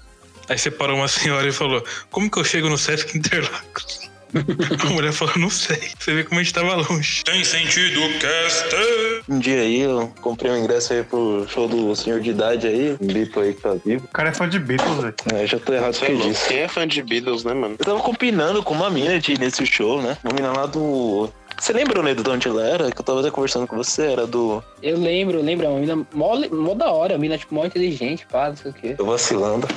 Aí 0.49 0.57
separou 0.57 0.97
uma 0.97 1.07
senhora 1.07 1.47
e 1.47 1.51
falou: 1.51 1.83
Como 2.09 2.29
que 2.29 2.39
eu 2.39 2.43
chego 2.43 2.69
no 2.69 2.77
Sesc 2.77 3.17
Interlagos? 3.17 4.11
a 4.33 4.89
mulher 4.89 5.11
falou: 5.11 5.37
Não 5.37 5.49
sei. 5.49 5.89
Você 5.99 6.13
vê 6.13 6.23
como 6.23 6.39
a 6.39 6.43
gente 6.43 6.53
tava 6.53 6.75
longe. 6.75 7.23
Tem 7.23 7.43
sentido, 7.43 7.99
cast. 8.19 8.75
Um 9.29 9.39
dia 9.39 9.61
aí 9.61 9.81
eu 9.81 10.11
comprei 10.21 10.51
um 10.51 10.57
ingresso 10.57 10.93
aí 10.93 11.03
pro 11.03 11.45
show 11.47 11.67
do 11.67 11.95
senhor 11.95 12.19
de 12.19 12.31
idade 12.31 12.67
aí, 12.67 12.97
um 12.99 13.07
bipo 13.07 13.39
aí 13.39 13.53
que 13.53 13.61
tá 13.61 13.75
vivo. 13.85 14.05
O 14.05 14.13
cara 14.13 14.29
é 14.29 14.33
fã 14.33 14.47
de 14.47 14.59
Beatles, 14.59 14.97
velho. 14.97 15.15
É, 15.33 15.47
já 15.47 15.59
tô 15.59 15.73
errado 15.73 15.93
Você 15.93 16.05
é 16.05 16.15
disso. 16.15 16.47
Quem 16.47 16.59
é 16.59 16.67
fã 16.67 16.87
de 16.87 17.01
Beatles, 17.03 17.43
né, 17.43 17.53
mano? 17.53 17.75
Eu 17.77 17.85
tava 17.85 17.99
combinando 17.99 18.63
com 18.63 18.73
uma 18.73 18.89
mina 18.89 19.19
de 19.19 19.33
ir 19.33 19.39
nesse 19.39 19.65
show, 19.65 20.01
né? 20.01 20.17
Uma 20.23 20.33
mina 20.33 20.51
lá 20.51 20.65
do. 20.65 21.29
Você 21.59 21.73
lembra, 21.73 22.01
Nedo, 22.01 22.23
de 22.23 22.29
onde 22.29 22.47
ela 22.47 22.65
era? 22.65 22.91
Que 22.91 22.99
eu 22.99 23.03
tava 23.03 23.19
até 23.19 23.29
conversando 23.29 23.67
com 23.67 23.75
você, 23.75 24.07
era 24.07 24.25
do. 24.25 24.63
Eu 24.81 24.97
lembro, 24.97 25.41
lembro, 25.41 25.65
é 25.65 25.69
uma 25.69 25.79
mina 25.79 26.07
mó, 26.13 26.35
mó 26.51 26.73
da 26.73 26.91
hora, 26.91 27.13
uma 27.13 27.19
mina, 27.19 27.37
tipo, 27.37 27.53
mó 27.53 27.65
inteligente, 27.65 28.25
pá, 28.25 28.49
não 28.49 28.55
sei 28.55 28.71
o 28.71 28.73
quê. 28.73 28.95
Eu 28.97 29.05
vacilando. 29.05 29.67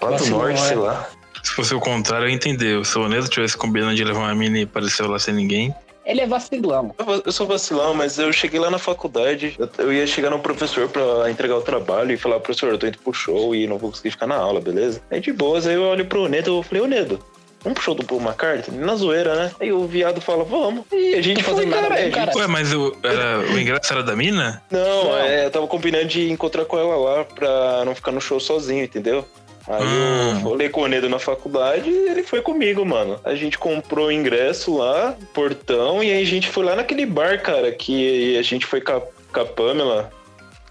Lá 0.00 0.10
do 0.16 0.26
norte, 0.26 0.60
sei 0.60 0.76
lá. 0.76 1.08
Se 1.42 1.52
fosse 1.52 1.74
o 1.74 1.80
contrário, 1.80 2.26
eu 2.26 2.30
entendi. 2.30 2.84
Se 2.84 2.98
o 2.98 3.02
Onedo 3.04 3.28
tivesse 3.28 3.56
combinando 3.56 3.94
de 3.94 4.04
levar 4.04 4.20
uma 4.20 4.34
mina 4.34 4.58
e 4.58 4.62
apareceu 4.64 5.08
lá 5.08 5.18
sem 5.18 5.34
ninguém. 5.34 5.74
Ele 6.04 6.22
é 6.22 6.26
vacilão. 6.26 6.94
Eu 7.24 7.30
sou 7.32 7.46
vacilão, 7.46 7.94
mas 7.94 8.18
eu 8.18 8.32
cheguei 8.32 8.58
lá 8.58 8.70
na 8.70 8.78
faculdade. 8.78 9.54
eu- 9.58 9.68
Eu 9.78 9.92
ia 9.92 10.06
chegar 10.06 10.30
no 10.30 10.38
professor 10.38 10.88
pra 10.88 11.30
entregar 11.30 11.56
o 11.56 11.62
trabalho 11.62 12.12
e 12.12 12.16
falar, 12.16 12.40
professor, 12.40 12.70
eu 12.70 12.78
tô 12.78 12.86
indo 12.86 12.98
pro 12.98 13.12
show 13.12 13.54
e 13.54 13.66
não 13.66 13.78
vou 13.78 13.90
conseguir 13.90 14.10
ficar 14.10 14.26
na 14.26 14.34
aula, 14.36 14.60
beleza? 14.60 15.00
Aí 15.10 15.20
de 15.20 15.32
boas, 15.32 15.66
aí 15.66 15.74
eu 15.74 15.82
olho 15.84 16.04
pro 16.06 16.28
Nedo 16.28 16.60
e 16.60 16.64
falei, 16.64 16.82
ô 16.82 16.86
Nedo, 16.86 17.20
vamos 17.62 17.74
pro 17.76 17.84
show 17.84 17.94
do 17.94 18.04
Paul 18.04 18.20
McCartney? 18.20 18.78
Na 18.80 18.96
zoeira, 18.96 19.34
né? 19.34 19.50
Aí 19.60 19.70
o 19.72 19.86
viado 19.86 20.20
fala, 20.20 20.42
vamos. 20.42 20.84
E 20.90 21.14
a 21.14 21.22
gente 21.22 21.42
fazendo 21.42 21.70
nada 21.70 21.82
cara. 21.82 21.94
mesmo, 21.94 22.06
a 22.16 22.20
gente- 22.20 22.32
cara. 22.32 22.38
Ué, 22.38 22.46
mas 22.46 22.72
o, 22.74 22.96
era, 23.02 23.38
o 23.40 23.58
ingresso 23.58 23.92
era 23.92 24.02
da 24.02 24.16
mina? 24.16 24.62
Não, 24.70 25.04
Não. 25.04 25.16
é, 25.18 25.46
eu 25.46 25.50
tava 25.50 25.66
combinando 25.66 26.06
de 26.06 26.30
encontrar 26.30 26.64
com 26.64 26.78
ela 26.78 26.96
lá 26.96 27.24
pra 27.24 27.84
não 27.84 27.94
ficar 27.94 28.10
no 28.10 28.20
show 28.20 28.40
sozinho, 28.40 28.82
entendeu? 28.84 29.24
Aí 29.68 29.82
Ah. 29.82 30.32
eu 30.42 30.50
falei 30.50 30.68
com 30.68 30.82
o 30.82 30.86
Nedo 30.86 31.08
na 31.08 31.18
faculdade 31.18 31.88
e 31.88 32.08
ele 32.08 32.22
foi 32.22 32.40
comigo, 32.42 32.84
mano. 32.84 33.20
A 33.24 33.34
gente 33.34 33.58
comprou 33.58 34.06
o 34.08 34.12
ingresso 34.12 34.76
lá, 34.76 35.14
portão, 35.34 36.02
e 36.02 36.10
aí 36.10 36.22
a 36.22 36.26
gente 36.26 36.48
foi 36.48 36.64
lá 36.64 36.74
naquele 36.74 37.04
bar, 37.06 37.40
cara, 37.42 37.70
que 37.72 38.36
a 38.38 38.42
gente 38.42 38.66
foi 38.66 38.80
com 38.80 38.92
a, 38.92 39.00
com 39.00 39.40
a 39.40 39.44
Pamela, 39.44 40.10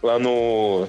lá 0.01 0.17
no. 0.19 0.87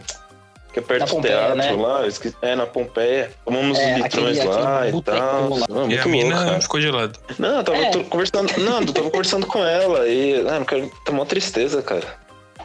Que 0.73 0.79
é 0.79 0.83
perto 0.83 1.01
Na 1.01 1.07
do 1.07 1.11
Pompeia, 1.17 1.37
teatro 1.37 1.57
né? 1.57 1.73
lá, 1.73 2.07
esqueci- 2.07 2.37
é, 2.43 2.55
na 2.55 2.65
Pompeia. 2.65 3.33
Tomamos 3.45 3.77
É, 3.77 3.93
os 3.97 4.01
litrões 4.03 4.39
aquele- 4.39 4.55
lá 4.55 4.79
aquele 4.83 4.99
e 4.99 5.03
tal. 5.03 5.49
lá. 5.59 5.67
Não, 5.69 5.77
e 5.77 5.83
a 5.83 5.87
muito 5.87 5.91
louco, 5.97 6.09
mina 6.09 6.45
cara. 6.45 6.61
ficou 6.61 6.81
de 6.81 6.91
lado. 6.93 7.19
Não, 7.41 7.57
eu 7.57 7.65
tava 7.65 7.79
É. 7.79 8.05
conversando. 8.05 8.57
Não, 8.59 8.81
eu 8.81 8.93
tava 8.93 9.11
conversando 9.11 9.47
com 9.49 9.65
ela 9.65 10.07
e. 10.07 10.47
Ah, 10.49 10.59
não 10.61 10.65
quero. 10.65 10.89
Tá 11.05 11.11
mó 11.11 11.25
tristeza, 11.25 11.83
cara. 11.83 12.07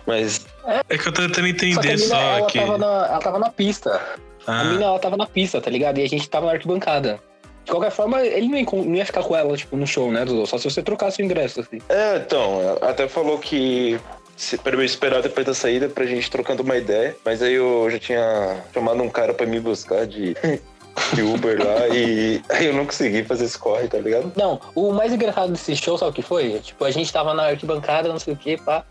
Mas. 0.06 0.46
É 0.88 0.98
que 1.00 1.08
eu 1.08 1.12
tô 1.12 1.24
tentando 1.24 1.34
Só 1.34 1.42
que 1.42 1.66
a 1.66 1.68
entender 1.70 1.88
mina, 1.98 1.98
só, 2.08 2.16
ela, 2.22 2.46
que. 2.48 2.60
tava 2.60 2.78
na, 2.78 2.86
ela 3.08 3.20
tava 3.20 3.40
na 3.40 3.50
pista. 3.50 4.00
A 4.48 4.62
Ah, 4.62 4.64
mina, 4.66 4.86
ela 4.86 5.00
tava 5.00 5.18
na 5.18 5.26
pista, 5.26 5.60
tá 5.62 5.70
ligado? 5.70 5.98
E 6.00 6.04
a 6.04 6.08
gente 6.10 6.30
tava 6.30 6.46
na 6.48 6.54
arquibancada. 6.54 7.20
De 7.64 7.72
qualquer 7.72 7.92
forma, 7.92 8.22
ele 8.22 8.48
não 8.48 8.96
ia, 8.96 9.06
ficar 9.06 9.24
com 9.24 9.36
ela, 9.36 9.58
tipo, 9.58 9.76
no 9.76 9.88
show, 9.88 10.12
né, 10.12 10.24
Dudu? 10.24 10.46
Só 10.46 10.58
se 10.58 10.70
você 10.70 10.84
trocasse 10.84 11.22
o 11.22 11.26
ingresso, 11.26 11.62
assim. 11.62 11.80
É, 11.90 12.18
então, 12.18 12.78
até 12.82 13.08
falou 13.08 13.40
que 13.40 14.00
se, 14.36 14.56
pra 14.58 14.76
eu 14.76 14.84
esperar 14.84 15.24
depois 15.24 15.46
da 15.46 15.54
saída 15.54 15.90
pra 15.90 16.06
gente 16.06 16.30
trocando 16.30 16.62
uma 16.62 16.78
ideia. 16.78 17.16
Mas 17.26 17.42
aí 17.42 17.54
eu 17.54 17.90
já 17.90 17.98
tinha 17.98 18.64
chamado 18.72 19.02
um 19.02 19.10
cara 19.10 19.34
pra 19.34 19.48
me 19.48 19.60
buscar 19.60 20.06
de, 20.06 20.36
de 21.14 21.22
Uber 21.24 21.58
lá 21.58 21.88
e 21.88 22.40
aí 22.50 22.68
eu 22.68 22.74
não 22.74 22.86
consegui 22.86 23.24
fazer 23.24 23.46
esse 23.46 23.58
corre, 23.58 23.88
tá 23.88 23.98
ligado? 23.98 24.32
Não, 24.36 24.60
o 24.76 24.92
mais 24.92 25.12
engraçado 25.12 25.52
desse 25.52 25.76
show, 25.76 25.98
sabe 25.98 26.12
o 26.12 26.14
que 26.14 26.22
foi? 26.22 26.60
Tipo, 26.60 26.86
a 26.86 26.92
gente 26.92 27.12
tava 27.12 27.34
na 27.34 27.48
arquibancada, 27.48 28.10
não 28.10 28.20
sei 28.20 28.34
o 28.34 28.38
que, 28.38 28.58
pá. 28.58 28.86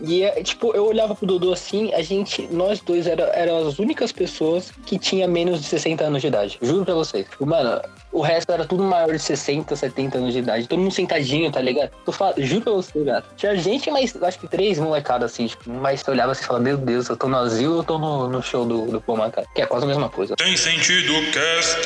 E, 0.00 0.22
é, 0.22 0.42
tipo, 0.42 0.74
eu 0.74 0.86
olhava 0.86 1.14
pro 1.14 1.26
Dodô 1.26 1.52
assim, 1.52 1.92
a 1.94 2.02
gente, 2.02 2.42
nós 2.52 2.80
dois 2.80 3.06
era, 3.06 3.24
eram 3.34 3.66
as 3.66 3.78
únicas 3.78 4.12
pessoas 4.12 4.70
que 4.86 4.98
tinha 4.98 5.26
menos 5.26 5.60
de 5.60 5.66
60 5.66 6.04
anos 6.04 6.20
de 6.20 6.28
idade. 6.28 6.58
Juro 6.62 6.84
pra 6.84 6.94
vocês. 6.94 7.26
Tipo, 7.28 7.44
mano, 7.46 7.80
o 8.12 8.20
resto 8.20 8.52
era 8.52 8.64
tudo 8.64 8.82
maior 8.84 9.10
de 9.12 9.18
60, 9.18 9.74
70 9.74 10.18
anos 10.18 10.32
de 10.32 10.38
idade. 10.38 10.66
Todo 10.68 10.78
mundo 10.78 10.92
sentadinho, 10.92 11.50
tá 11.50 11.60
ligado? 11.60 11.90
Tô 12.04 12.12
falando, 12.12 12.40
juro 12.42 12.60
pra 12.62 12.72
você, 12.74 13.02
gato. 13.02 13.28
Tinha 13.36 13.56
gente, 13.56 13.90
mas 13.90 14.20
acho 14.22 14.38
que 14.38 14.46
três 14.46 14.78
molecadas 14.78 15.32
assim, 15.32 15.46
tipo, 15.46 15.68
mas 15.70 16.00
você 16.00 16.10
olhava 16.10 16.32
assim 16.32 16.42
e 16.44 16.46
falava, 16.46 16.64
meu 16.64 16.76
Deus, 16.76 17.08
eu 17.08 17.16
tô 17.16 17.26
no 17.28 17.36
asilo 17.38 17.72
ou 17.72 17.78
eu 17.80 17.84
tô 17.84 17.98
no, 17.98 18.28
no 18.28 18.42
show 18.42 18.64
do, 18.64 18.86
do 18.86 19.00
Paul 19.00 19.18
McCartney? 19.18 19.54
Que 19.54 19.62
é 19.62 19.66
quase 19.66 19.84
a 19.84 19.88
mesma 19.88 20.08
coisa. 20.08 20.36
Tem 20.36 20.56
sentido, 20.56 21.12
cast. 21.32 21.80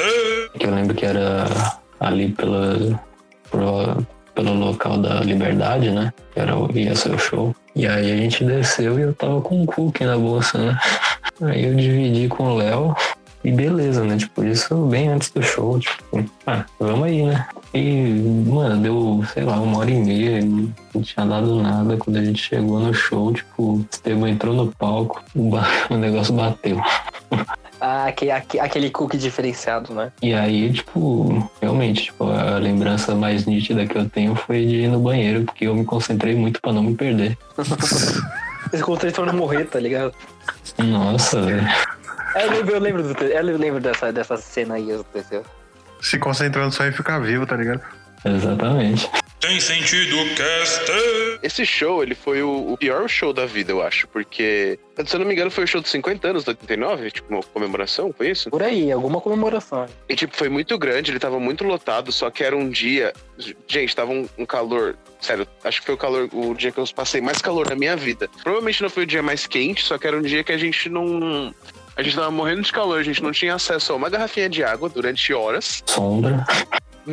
que 0.59 0.67
eu 0.67 0.75
lembro 0.75 0.95
que 0.95 1.07
era 1.07 1.47
ali 1.99 2.31
pela, 2.33 3.01
pro- 3.51 4.07
pelo 4.35 4.55
local 4.55 4.99
da 4.99 5.21
Liberdade, 5.21 5.91
né? 5.91 6.13
Era, 6.35 6.55
ia 6.75 6.95
ser 6.95 7.15
o 7.15 7.19
show. 7.19 7.55
E 7.75 7.87
aí 7.87 8.13
a 8.13 8.17
gente 8.17 8.45
desceu 8.45 8.99
e 8.99 9.03
eu 9.03 9.15
tava 9.15 9.41
com 9.41 9.63
um 9.63 9.67
cookie 9.67 10.05
na 10.05 10.17
bolsa, 10.17 10.59
né? 10.59 10.79
Aí 11.43 11.65
eu 11.65 11.75
dividi 11.75 12.29
com 12.29 12.45
o 12.45 12.57
Léo 12.57 12.95
E 13.43 13.51
beleza, 13.51 14.05
né? 14.05 14.17
Tipo, 14.17 14.45
isso 14.45 14.87
bem 14.87 15.09
antes 15.09 15.31
do 15.31 15.43
show, 15.43 15.81
tipo, 15.81 16.25
ah, 16.47 16.65
vamos 16.79 17.05
aí, 17.05 17.25
né? 17.25 17.49
E, 17.75 18.21
mano, 18.47 18.83
deu, 18.83 19.25
sei 19.33 19.45
lá, 19.45 19.59
uma 19.59 19.79
hora 19.79 19.91
e 19.91 19.95
meia 19.99 20.41
e 20.41 20.45
não 20.95 21.01
tinha 21.03 21.25
dado 21.25 21.57
nada. 21.63 21.97
Quando 21.97 22.19
a 22.19 22.25
gente 22.25 22.43
chegou 22.43 22.79
no 22.79 22.93
show, 22.93 23.33
tipo, 23.33 23.63
o 23.77 23.87
Esteban 23.91 24.29
entrou 24.31 24.55
no 24.55 24.71
palco, 24.73 25.23
o, 25.35 25.51
negócio 25.97 26.35
bateu. 26.35 26.79
Ah, 27.81 28.07
aquele, 28.07 28.31
aque- 28.31 28.61
aquele 28.61 28.91
cookie 28.91 29.17
diferenciado, 29.17 29.93
né? 29.95 30.13
E 30.23 30.35
aí, 30.35 30.73
tipo, 30.73 31.51
realmente, 31.61 32.05
tipo, 32.05 32.25
a 32.31 32.59
lembrança 32.59 33.15
mais 33.15 33.47
nítida 33.47 33.87
que 33.87 33.97
eu 33.97 34.09
tenho 34.09 34.35
foi 34.37 34.67
de 34.67 34.77
ir 34.83 34.89
no 34.89 35.01
banheiro, 35.01 35.45
porque 35.45 35.67
eu 35.67 35.75
me 35.75 35.85
concentrei 35.85 36.35
muito 36.37 36.61
pra 36.61 36.73
não 36.73 36.83
me 36.83 36.95
perder. 36.95 37.37
Esse 38.73 38.83
controle 38.85 39.13
pra 39.15 39.27
não 39.27 39.35
morrer, 39.35 39.65
tá 39.65 39.81
ligado? 39.81 40.15
Nossa, 40.79 41.41
velho. 41.43 41.67
É, 42.35 42.47
Eu 42.47 42.51
lembro, 42.53 42.75
eu 42.75 42.81
lembro, 42.81 43.03
do, 43.15 43.25
eu 43.25 43.59
lembro 43.59 43.81
dessa, 43.81 44.13
dessa 44.13 44.37
cena 44.37 44.75
aí 44.75 44.85
que 44.87 44.93
aconteceu. 44.93 45.43
Se 46.03 46.19
concentrando 46.19 46.75
só 46.75 46.85
em 46.85 46.93
ficar 46.93 47.21
vivo, 47.21 47.47
tá 47.47 47.57
ligado? 47.57 47.81
Exatamente. 48.25 49.09
Tem 49.41 49.59
sentido 49.59 50.17
cast. 50.37 50.93
Esse 51.43 51.67
show, 51.67 52.01
ele 52.01 52.15
foi 52.15 52.43
o, 52.45 52.73
o 52.73 52.79
pior 52.79 53.09
show 53.09 53.33
da 53.33 53.45
vida, 53.45 53.73
eu 53.73 53.83
acho. 53.83 54.07
Porque, 54.07 54.79
se 55.05 55.17
eu 55.17 55.19
não 55.19 55.27
me 55.27 55.33
engano, 55.33 55.51
foi 55.51 55.65
o 55.65 55.67
show 55.67 55.81
dos 55.81 55.91
50 55.91 56.29
anos 56.29 56.45
do 56.45 56.49
89, 56.49 57.11
tipo, 57.11 57.35
uma 57.35 57.43
comemoração, 57.43 58.15
foi 58.17 58.31
isso? 58.31 58.51
Por 58.51 58.63
aí, 58.63 58.93
alguma 58.93 59.21
comemoração. 59.21 59.87
E, 60.09 60.15
tipo, 60.15 60.37
foi 60.37 60.49
muito 60.49 60.79
grande, 60.79 61.11
ele 61.11 61.19
tava 61.19 61.41
muito 61.41 61.65
lotado, 61.65 62.13
só 62.13 62.31
que 62.31 62.45
era 62.45 62.57
um 62.57 62.69
dia. 62.69 63.13
Gente, 63.67 63.97
tava 63.97 64.13
um, 64.13 64.29
um 64.39 64.47
calor. 64.47 64.97
Sério, 65.21 65.45
acho 65.65 65.81
que 65.81 65.87
foi 65.87 65.97
o 65.97 65.99
calor, 65.99 66.29
o 66.33 66.55
dia 66.55 66.71
que 66.71 66.79
eu 66.79 66.85
passei 66.95 67.21
mais 67.21 67.43
calor 67.43 67.69
na 67.69 67.75
minha 67.75 67.97
vida. 67.97 68.31
Provavelmente 68.45 68.81
não 68.81 68.91
foi 68.91 69.03
o 69.03 69.07
dia 69.07 69.25
mais 69.25 69.49
quente, 69.49 69.83
só 69.83 69.99
que 69.99 70.07
era 70.07 70.17
um 70.17 70.23
dia 70.23 70.45
que 70.45 70.53
a 70.53 70.59
gente 70.59 70.89
não. 70.89 71.53
A 71.97 72.03
gente 72.03 72.17
tava 72.17 72.31
morrendo 72.31 72.63
de 72.63 72.73
calor, 72.73 72.99
a 72.99 73.03
gente 73.03 73.23
não 73.23 73.33
tinha 73.33 73.55
acesso 73.55 73.93
a 73.93 73.97
uma 73.97 74.09
garrafinha 74.09 74.49
de 74.49 74.65
água 74.65 74.89
durante 74.89 75.33
horas. 75.35 75.83
Sombra. 75.87 76.45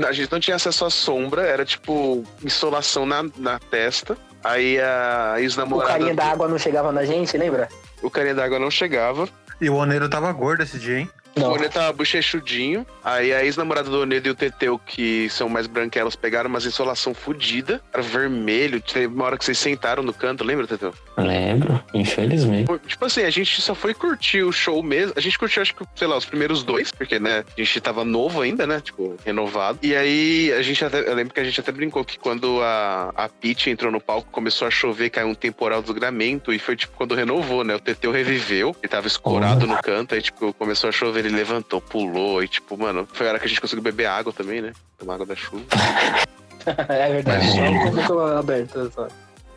A 0.07 0.11
gente 0.11 0.31
não 0.31 0.39
tinha 0.39 0.55
acesso 0.55 0.85
à 0.85 0.89
sombra, 0.89 1.41
era 1.41 1.65
tipo 1.65 2.23
insolação 2.43 3.05
na, 3.05 3.23
na 3.37 3.59
testa. 3.59 4.17
Aí 4.43 4.79
a 4.79 5.33
O 5.35 5.39
ex-namorada. 5.39 5.91
carinha 5.91 6.13
da 6.15 6.25
água 6.25 6.47
não 6.47 6.57
chegava 6.57 6.91
na 6.91 7.03
gente, 7.03 7.37
lembra? 7.37 7.67
O 8.01 8.09
carinha 8.09 8.35
da 8.35 8.45
água 8.45 8.57
não 8.59 8.71
chegava. 8.71 9.27
E 9.59 9.69
o 9.69 9.75
Oneiro 9.75 10.07
tava 10.07 10.31
gordo 10.31 10.63
esse 10.63 10.79
dia, 10.79 10.99
hein? 10.99 11.09
O 11.35 11.41
Onedo 11.41 11.73
tava 11.73 11.93
bochechudinho. 11.93 12.85
Aí 13.03 13.33
a 13.33 13.43
ex-namorada 13.43 13.89
do 13.89 14.01
Onedo 14.01 14.27
e 14.27 14.31
o 14.31 14.35
Teteu, 14.35 14.77
que 14.79 15.29
são 15.29 15.47
mais 15.47 15.67
branquelas, 15.67 16.15
pegaram 16.15 16.49
umas 16.49 16.65
insolação 16.65 17.13
fodida. 17.13 17.81
Era 17.93 18.03
vermelho. 18.03 18.81
Teve 18.81 19.07
uma 19.07 19.25
hora 19.25 19.37
que 19.37 19.45
vocês 19.45 19.57
sentaram 19.57 20.03
no 20.03 20.13
canto, 20.13 20.43
lembra, 20.43 20.67
Teteu? 20.67 20.93
Lembro, 21.17 21.81
infelizmente. 21.93 22.69
Tipo 22.87 23.05
assim, 23.05 23.23
a 23.23 23.29
gente 23.29 23.61
só 23.61 23.75
foi 23.75 23.93
curtir 23.93 24.43
o 24.43 24.51
show 24.51 24.81
mesmo. 24.81 25.13
A 25.15 25.19
gente 25.19 25.37
curtiu, 25.37 25.61
acho 25.61 25.75
que, 25.75 25.83
sei 25.95 26.07
lá, 26.07 26.17
os 26.17 26.25
primeiros 26.25 26.63
dois, 26.63 26.91
porque, 26.91 27.19
né, 27.19 27.43
a 27.57 27.61
gente 27.61 27.81
tava 27.81 28.05
novo 28.05 28.41
ainda, 28.41 28.65
né? 28.65 28.79
Tipo, 28.81 29.15
renovado. 29.25 29.79
E 29.81 29.95
aí, 29.95 30.51
a 30.53 30.61
gente 30.61 30.83
até. 30.83 30.99
Eu 30.99 31.15
lembro 31.15 31.33
que 31.33 31.39
a 31.39 31.43
gente 31.43 31.59
até 31.59 31.71
brincou 31.71 32.03
que 32.05 32.17
quando 32.17 32.61
a, 32.61 33.11
a 33.15 33.29
Peach 33.29 33.69
entrou 33.69 33.91
no 33.91 33.99
palco, 33.99 34.29
começou 34.31 34.67
a 34.67 34.71
chover, 34.71 35.09
caiu 35.09 35.27
um 35.27 35.35
temporal 35.35 35.81
do 35.81 35.93
gramento. 35.93 36.53
E 36.53 36.59
foi, 36.59 36.75
tipo, 36.75 36.95
quando 36.95 37.15
renovou, 37.15 37.63
né? 37.63 37.75
O 37.75 37.79
Teteu 37.79 38.11
reviveu, 38.11 38.75
ele 38.81 38.89
tava 38.89 39.07
escorado 39.07 39.67
no 39.67 39.77
canto. 39.81 40.15
Aí, 40.15 40.21
tipo, 40.21 40.53
começou 40.53 40.89
a 40.89 40.91
chover, 40.91 41.18
ele 41.19 41.29
levantou, 41.29 41.79
pulou. 41.81 42.43
E, 42.43 42.47
tipo, 42.47 42.77
mano, 42.77 43.07
foi 43.11 43.27
a 43.27 43.29
hora 43.31 43.39
que 43.39 43.45
a 43.45 43.47
gente 43.49 43.61
conseguiu 43.61 43.83
beber 43.83 44.05
água 44.05 44.31
também, 44.33 44.61
né? 44.61 44.73
Tomar 44.97 45.15
água 45.15 45.25
da 45.25 45.35
chuva. 45.35 45.63
é 46.89 47.09
verdade, 47.13 47.45
É. 47.47 47.51
só 47.51 47.61
com 47.61 47.87
a 47.87 47.91
boca 47.91 48.39
aberta. 48.39 48.91
Só. 48.91 49.07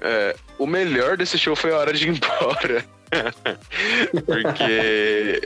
É, 0.01 0.35
o 0.59 0.67
melhor 0.67 1.17
desse 1.17 1.39
show 1.39 1.55
foi 1.55 1.73
a 1.73 1.79
hora 1.79 1.93
de 1.93 2.07
ir 2.09 2.11
embora. 2.11 2.85
Porque. 4.27 5.41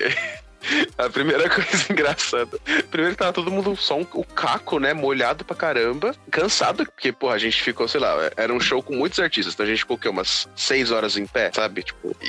A 0.98 1.08
primeira 1.08 1.48
coisa 1.48 1.84
engraçada. 1.90 2.58
Primeiro 2.90 3.14
que 3.14 3.18
tava 3.18 3.32
todo 3.32 3.50
mundo 3.50 3.76
só 3.76 3.98
um, 3.98 4.06
o 4.14 4.24
caco, 4.24 4.78
né? 4.78 4.92
Molhado 4.92 5.44
pra 5.44 5.56
caramba. 5.56 6.14
Cansado, 6.30 6.84
porque, 6.84 7.12
porra, 7.12 7.34
a 7.34 7.38
gente 7.38 7.62
ficou, 7.62 7.86
sei 7.88 8.00
lá, 8.00 8.30
era 8.36 8.52
um 8.52 8.60
show 8.60 8.82
com 8.82 8.94
muitos 8.94 9.18
artistas. 9.18 9.54
Então 9.54 9.64
a 9.64 9.68
gente 9.68 9.80
ficou 9.80 9.96
o 9.96 10.00
quê? 10.00 10.08
Umas 10.08 10.48
seis 10.56 10.90
horas 10.90 11.16
em 11.16 11.26
pé, 11.26 11.50
sabe? 11.52 11.82
Tipo. 11.82 12.14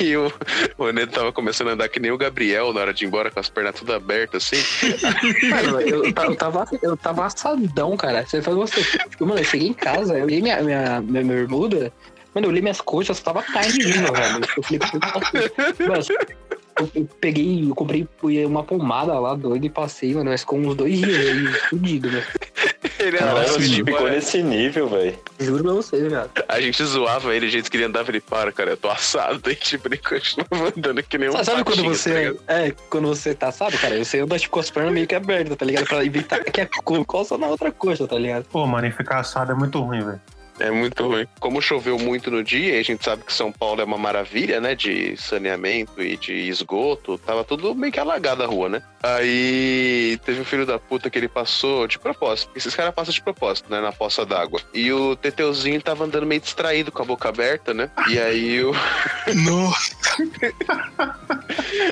E, 0.00 0.16
o, 0.16 0.32
o 0.78 0.90
Neto 0.90 1.12
tava 1.12 1.32
começando 1.32 1.68
a 1.68 1.72
andar 1.72 1.88
que 1.88 2.00
nem 2.00 2.10
o 2.10 2.18
Gabriel 2.18 2.72
na 2.72 2.80
hora 2.80 2.94
de 2.94 3.04
ir 3.04 3.08
embora, 3.08 3.30
com 3.30 3.40
as 3.40 3.48
pernas 3.48 3.74
tudo 3.74 3.92
abertas, 3.92 4.44
assim. 4.52 5.48
Mano, 5.48 5.80
eu, 5.80 6.04
eu 6.04 6.36
tava, 6.36 6.66
eu 6.82 6.96
tava 6.96 7.26
assadão, 7.26 7.96
cara. 7.96 8.24
Você 8.26 8.42
faz 8.42 8.56
você. 8.56 8.82
Tipo, 8.82 9.26
mano, 9.26 9.40
eu 9.40 9.44
cheguei 9.44 9.68
em 9.68 9.72
casa, 9.72 10.18
eu 10.18 10.24
olhei 10.24 10.40
minha, 10.40 10.62
minha, 10.62 11.00
minha 11.00 11.24
bermuda. 11.24 11.92
Mano, 12.34 12.46
eu 12.46 12.50
olhei 12.50 12.62
minhas 12.62 12.80
coxas, 12.80 13.20
tava 13.20 13.42
viva, 13.42 14.12
velho. 14.12 14.44
Eu 14.56 14.62
falei, 14.62 14.78
"Puta, 14.78 15.88
mano, 15.88 16.02
eu, 16.78 16.90
eu 16.94 17.08
peguei, 17.20 17.68
eu 17.68 17.74
comprei 17.74 18.06
uma 18.46 18.62
pomada 18.64 19.18
lá, 19.18 19.34
doido, 19.34 19.64
e 19.64 19.70
passei, 19.70 20.14
mano, 20.14 20.30
mas 20.30 20.40
ficou 20.40 20.58
uns 20.58 20.74
dois 20.74 20.98
dias 20.98 21.16
aí, 21.26 21.46
fudido, 21.68 22.10
velho. 22.10 22.24
Ele 22.98 23.16
andava 23.18 23.44
você 23.44 23.58
de 23.60 23.74
ficou 23.76 23.94
embora. 23.94 24.10
nesse 24.14 24.42
nível, 24.42 24.88
velho. 24.88 25.18
Juro 25.40 25.64
pra 25.64 25.72
você, 25.72 26.08
velho. 26.08 26.30
A 26.48 26.60
gente 26.60 26.84
zoava 26.84 27.34
ele, 27.34 27.46
o 27.46 27.50
jeito 27.50 27.70
que 27.70 27.76
ele 27.76 27.84
andava, 27.84 28.10
ele 28.10 28.20
para, 28.20 28.52
cara, 28.52 28.70
eu 28.70 28.76
tô 28.76 28.88
assado. 28.88 29.50
E 29.50 29.54
tipo, 29.56 29.88
ele 29.88 29.96
continuava 29.98 30.72
andando 30.76 31.02
que 31.02 31.18
nem 31.18 31.28
um 31.28 31.32
Sabe, 31.32 31.44
sabe 31.46 31.64
quando 31.64 31.76
patinho, 31.78 31.90
tá 31.92 31.96
você. 31.98 32.14
ligado? 32.18 32.38
é, 32.48 32.70
quando 32.88 33.08
você 33.08 33.34
tá, 33.34 33.50
sabe, 33.50 33.76
cara? 33.78 34.04
Você 34.04 34.20
anda 34.20 34.38
tipo 34.38 34.52
com 34.52 34.60
as 34.60 34.70
pernas 34.70 34.92
meio 34.92 35.06
que 35.06 35.14
abertas, 35.14 35.56
tá 35.56 35.64
ligado? 35.64 35.86
Pra 35.86 36.04
evitar 36.04 36.44
que 36.44 36.60
a 36.60 36.66
co- 36.84 37.04
coça 37.04 37.36
na 37.36 37.48
outra 37.48 37.72
coxa, 37.72 38.06
tá 38.06 38.16
ligado? 38.16 38.44
Pô, 38.44 38.66
mano, 38.66 38.86
e 38.86 38.92
ficar 38.92 39.18
assado 39.20 39.50
é 39.50 39.54
muito 39.54 39.80
ruim, 39.80 40.04
velho. 40.04 40.20
É 40.62 40.70
muito 40.70 41.04
ruim. 41.08 41.26
Como 41.40 41.60
choveu 41.60 41.98
muito 41.98 42.30
no 42.30 42.44
dia, 42.44 42.76
e 42.76 42.78
a 42.78 42.82
gente 42.84 43.04
sabe 43.04 43.24
que 43.24 43.32
São 43.32 43.50
Paulo 43.50 43.80
é 43.80 43.84
uma 43.84 43.98
maravilha, 43.98 44.60
né? 44.60 44.76
De 44.76 45.16
saneamento 45.16 46.00
e 46.00 46.16
de 46.16 46.32
esgoto. 46.48 47.18
Tava 47.18 47.42
tudo 47.42 47.74
meio 47.74 47.92
que 47.92 47.98
alagado 47.98 48.44
a 48.44 48.46
rua, 48.46 48.68
né? 48.68 48.82
Aí 49.02 50.20
teve 50.24 50.40
um 50.40 50.44
filho 50.44 50.64
da 50.64 50.78
puta 50.78 51.10
que 51.10 51.18
ele 51.18 51.26
passou 51.26 51.88
de 51.88 51.98
propósito. 51.98 52.52
Esses 52.54 52.76
caras 52.76 52.94
passam 52.94 53.12
de 53.12 53.20
propósito, 53.20 53.68
né? 53.68 53.80
Na 53.80 53.90
poça 53.90 54.24
d'água. 54.24 54.60
E 54.72 54.92
o 54.92 55.16
Teteuzinho 55.16 55.82
tava 55.82 56.04
andando 56.04 56.26
meio 56.26 56.40
distraído 56.40 56.92
com 56.92 57.02
a 57.02 57.06
boca 57.06 57.28
aberta, 57.28 57.74
né? 57.74 57.90
E 58.08 58.20
aí 58.20 58.62
o, 58.62 58.72
Nossa. 59.34 59.96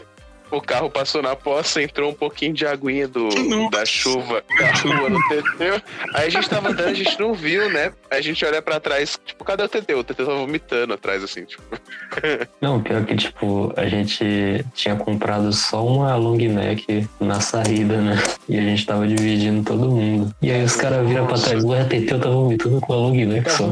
o 0.51 0.61
carro 0.61 0.91
passou 0.91 1.23
na 1.23 1.37
poça, 1.37 1.83
entrou 1.83 2.11
um 2.11 2.15
pouquinho 2.15 2.53
de 2.53 2.67
aguinha 2.67 3.07
do, 3.07 3.29
Nossa. 3.29 3.71
da 3.71 3.87
chuva 3.87 4.43
da 4.59 4.73
rua 4.73 5.09
no 5.09 5.29
Teteu. 5.29 5.81
Aí 6.15 6.27
a 6.27 6.31
gente 6.31 6.49
tava 6.49 6.71
andando, 6.71 6.89
a 6.89 6.95
gente 6.95 7.19
não 7.19 7.33
viu, 7.35 7.71
né? 7.71 7.93
Aí 8.11 8.19
a 8.19 8.23
gente 8.23 8.45
olha 8.45 8.61
pra 8.61 8.81
trás, 8.81 9.19
tipo, 9.25 9.45
cadê 9.45 9.63
o 9.63 9.69
Teteu? 9.69 9.99
O 9.99 10.05
Teteu 10.05 10.27
tava 10.27 10.39
vomitando 10.39 10.95
atrás, 10.95 11.23
assim, 11.23 11.45
tipo. 11.45 11.63
Não, 12.61 12.83
pior 12.83 13.05
que, 13.05 13.15
tipo, 13.17 13.73
a 13.77 13.87
gente 13.87 14.65
tinha 14.75 14.97
comprado 14.97 15.53
só 15.53 15.85
uma 15.87 16.15
long 16.17 16.37
neck 16.37 17.09
na 17.21 17.41
saída, 17.41 17.97
né? 17.99 18.23
E 18.49 18.59
a 18.59 18.63
gente 18.63 18.85
tava 18.85 19.07
dividindo 19.07 19.63
todo 19.65 19.91
mundo. 19.91 20.35
E 20.43 20.51
aí 20.51 20.63
os 20.63 20.77
caras 20.77 21.07
viram 21.07 21.27
pra 21.27 21.39
trás, 21.39 21.65
ué, 21.65 21.85
Teteu 21.85 22.19
tá 22.21 22.29
vomitando 22.29 22.81
com 22.81 22.93
a 22.93 22.97
long 22.97 23.15
neck 23.15 23.51
só. 23.51 23.69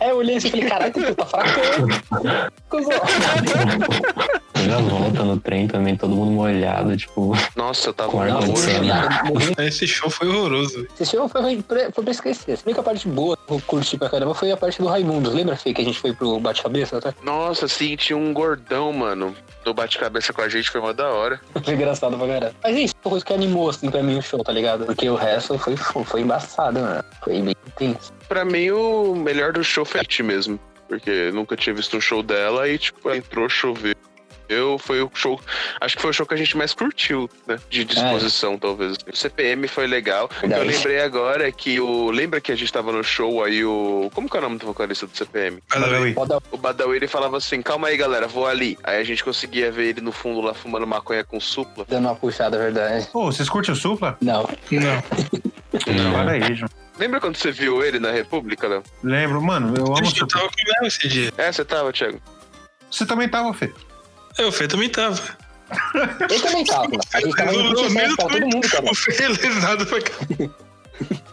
É, 0.00 0.10
eu 0.10 0.16
olhei 0.16 0.36
assim 0.36 0.48
e 0.48 0.50
falei, 0.50 0.68
caralho, 0.68 0.92
tu 0.92 1.14
tá 1.14 1.26
fracando. 1.26 1.86
Cuzão. 2.68 3.00
Teve 4.62 4.74
a 4.74 4.78
volta 4.78 5.24
no 5.24 5.40
trem 5.40 5.66
também, 5.66 5.96
todo 5.96 6.14
mundo 6.14 6.30
molhado, 6.30 6.96
tipo, 6.96 7.32
Nossa, 7.56 7.88
eu 7.88 7.94
tava. 7.94 8.12
Morri 8.12 9.54
Esse 9.58 9.86
show 9.88 10.08
foi 10.08 10.28
horroroso. 10.28 10.86
Esse 11.00 11.16
show 11.16 11.28
foi, 11.28 11.62
foi, 11.66 11.90
foi 11.90 12.04
pra 12.04 12.10
esquecer. 12.12 12.58
A 12.58 12.62
única 12.64 12.82
parte 12.82 13.08
boa 13.08 13.36
que 13.36 13.52
eu 13.52 13.60
curti 13.66 13.98
pra 13.98 14.08
caramba 14.08 14.34
foi 14.34 14.52
a 14.52 14.56
parte 14.56 14.80
do 14.80 14.86
Raimundos. 14.86 15.34
Lembra, 15.34 15.56
Fê, 15.56 15.74
que 15.74 15.82
a 15.82 15.84
gente 15.84 15.98
foi 15.98 16.12
pro 16.12 16.38
bate-cabeça, 16.38 17.00
tá? 17.00 17.12
Nossa, 17.24 17.66
sim, 17.66 17.96
tinha 17.96 18.16
um 18.16 18.32
gordão, 18.32 18.92
mano. 18.92 19.34
Do 19.64 19.74
bate-cabeça 19.74 20.32
com 20.32 20.42
a 20.42 20.48
gente, 20.48 20.70
foi 20.70 20.80
uma 20.80 20.94
da 20.94 21.08
hora. 21.08 21.40
Foi 21.64 21.74
engraçado 21.74 22.16
pra 22.18 22.26
caramba. 22.26 22.54
Mas 22.62 22.76
é 22.76 22.80
isso, 22.80 22.94
foi 23.00 23.10
coisa 23.10 23.24
que 23.24 23.32
animou, 23.32 23.70
assim, 23.70 23.90
pra 23.90 24.02
mim 24.02 24.18
o 24.18 24.22
show, 24.22 24.42
tá 24.42 24.52
ligado? 24.52 24.84
Porque 24.86 25.08
o 25.08 25.14
resto 25.14 25.56
foi, 25.58 25.76
foi 25.76 26.20
embaçado, 26.20 26.80
mano. 26.80 27.04
Foi 27.22 27.40
bem 27.40 27.54
intenso. 27.66 28.12
Pra 28.28 28.44
mim, 28.44 28.70
o 28.70 29.14
melhor 29.14 29.52
do 29.52 29.62
show 29.62 29.84
foi 29.84 30.00
a 30.00 30.22
mesmo. 30.22 30.58
Porque 30.88 31.30
nunca 31.32 31.56
tinha 31.56 31.74
visto 31.74 31.96
um 31.96 32.00
show 32.00 32.22
dela 32.22 32.68
e, 32.68 32.76
tipo, 32.76 33.10
entrou, 33.10 33.48
choveu. 33.48 33.94
Eu, 34.52 34.78
foi 34.78 35.02
o 35.02 35.10
show. 35.14 35.40
Acho 35.80 35.96
que 35.96 36.02
foi 36.02 36.10
o 36.10 36.14
show 36.14 36.26
que 36.26 36.34
a 36.34 36.36
gente 36.36 36.56
mais 36.56 36.72
curtiu, 36.74 37.28
né? 37.46 37.58
De 37.70 37.84
disposição, 37.84 38.58
talvez. 38.58 38.96
O 39.10 39.16
CPM 39.16 39.66
foi 39.68 39.86
legal. 39.86 40.28
Verdade. 40.40 40.62
Eu 40.62 40.66
lembrei 40.70 41.00
agora 41.00 41.50
que 41.50 41.80
o. 41.80 42.10
Lembra 42.10 42.40
que 42.40 42.52
a 42.52 42.56
gente 42.56 42.72
tava 42.72 42.92
no 42.92 43.02
show 43.02 43.42
aí 43.42 43.64
o. 43.64 44.10
Como 44.14 44.28
que 44.28 44.36
é 44.36 44.40
o 44.40 44.42
nome 44.42 44.58
do 44.58 44.66
vocalista 44.66 45.06
do 45.06 45.16
CPM? 45.16 45.62
Badawi. 45.68 46.14
O 46.50 46.56
Badawi 46.56 46.96
ele 46.96 47.08
falava 47.08 47.36
assim: 47.36 47.62
calma 47.62 47.88
aí, 47.88 47.96
galera, 47.96 48.28
vou 48.28 48.46
ali. 48.46 48.78
Aí 48.82 48.98
a 49.00 49.04
gente 49.04 49.24
conseguia 49.24 49.70
ver 49.72 49.88
ele 49.88 50.00
no 50.00 50.12
fundo 50.12 50.40
lá 50.40 50.54
fumando 50.54 50.86
maconha 50.86 51.24
com 51.24 51.40
supla. 51.40 51.84
dando 51.88 52.06
uma 52.06 52.14
puxada, 52.14 52.56
é 52.56 52.60
verdade. 52.60 53.08
Pô, 53.12 53.26
vocês 53.26 53.48
curtem 53.48 53.72
o 53.72 53.76
Supla? 53.76 54.16
Não. 54.20 54.42
Não. 54.72 56.12
Para 56.12 56.32
aí, 56.32 56.54
João. 56.54 56.70
Lembra 56.98 57.20
quando 57.20 57.36
você 57.36 57.50
viu 57.50 57.82
ele 57.82 57.98
na 57.98 58.10
República, 58.10 58.68
Léo? 58.68 58.82
Lembro, 59.02 59.40
mano, 59.40 59.74
eu 59.76 59.86
amo 59.86 60.06
Supla. 60.06 60.26
tava 60.28 60.48
com 60.48 60.54
o 60.54 60.72
Léo 60.80 60.86
esse 60.86 61.08
dia. 61.08 61.32
É, 61.38 61.50
você 61.50 61.64
tava, 61.64 61.92
Thiago. 61.92 62.20
Você 62.90 63.06
também 63.06 63.28
tava, 63.28 63.52
Fê? 63.54 63.72
É, 64.38 64.44
o 64.44 64.52
Fê 64.52 64.66
também 64.68 64.88
tava. 64.88 65.20
Ele 66.28 66.40
também 66.40 66.64
tava. 66.64 66.88
A 67.14 67.20
gente 67.20 67.36
tava 67.36 67.52
Paulo, 68.16 68.16
todo 68.16 68.46
mundo 68.46 68.68
tava. 68.68 68.90
O 68.90 68.94
Fê 68.94 69.24
é 69.24 69.28
lesado 69.28 69.86
pra 69.86 70.00
cá. 70.00 70.12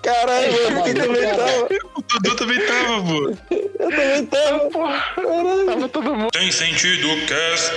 Caralho, 0.01 0.51
mano, 0.63 0.83
quem 0.83 0.93
também 0.93 1.21
tava? 1.29 1.67
O 1.95 2.01
Dudu 2.01 2.35
também 2.35 2.59
tava, 2.65 3.03
pô. 3.03 3.55
Eu 3.79 3.89
também 3.89 4.25
tava. 4.25 5.65
Tava 5.65 5.89
todo 5.89 6.15
mundo. 6.15 6.31
Tem 6.31 6.51
sentido 6.51 7.07
cast. 7.27 7.75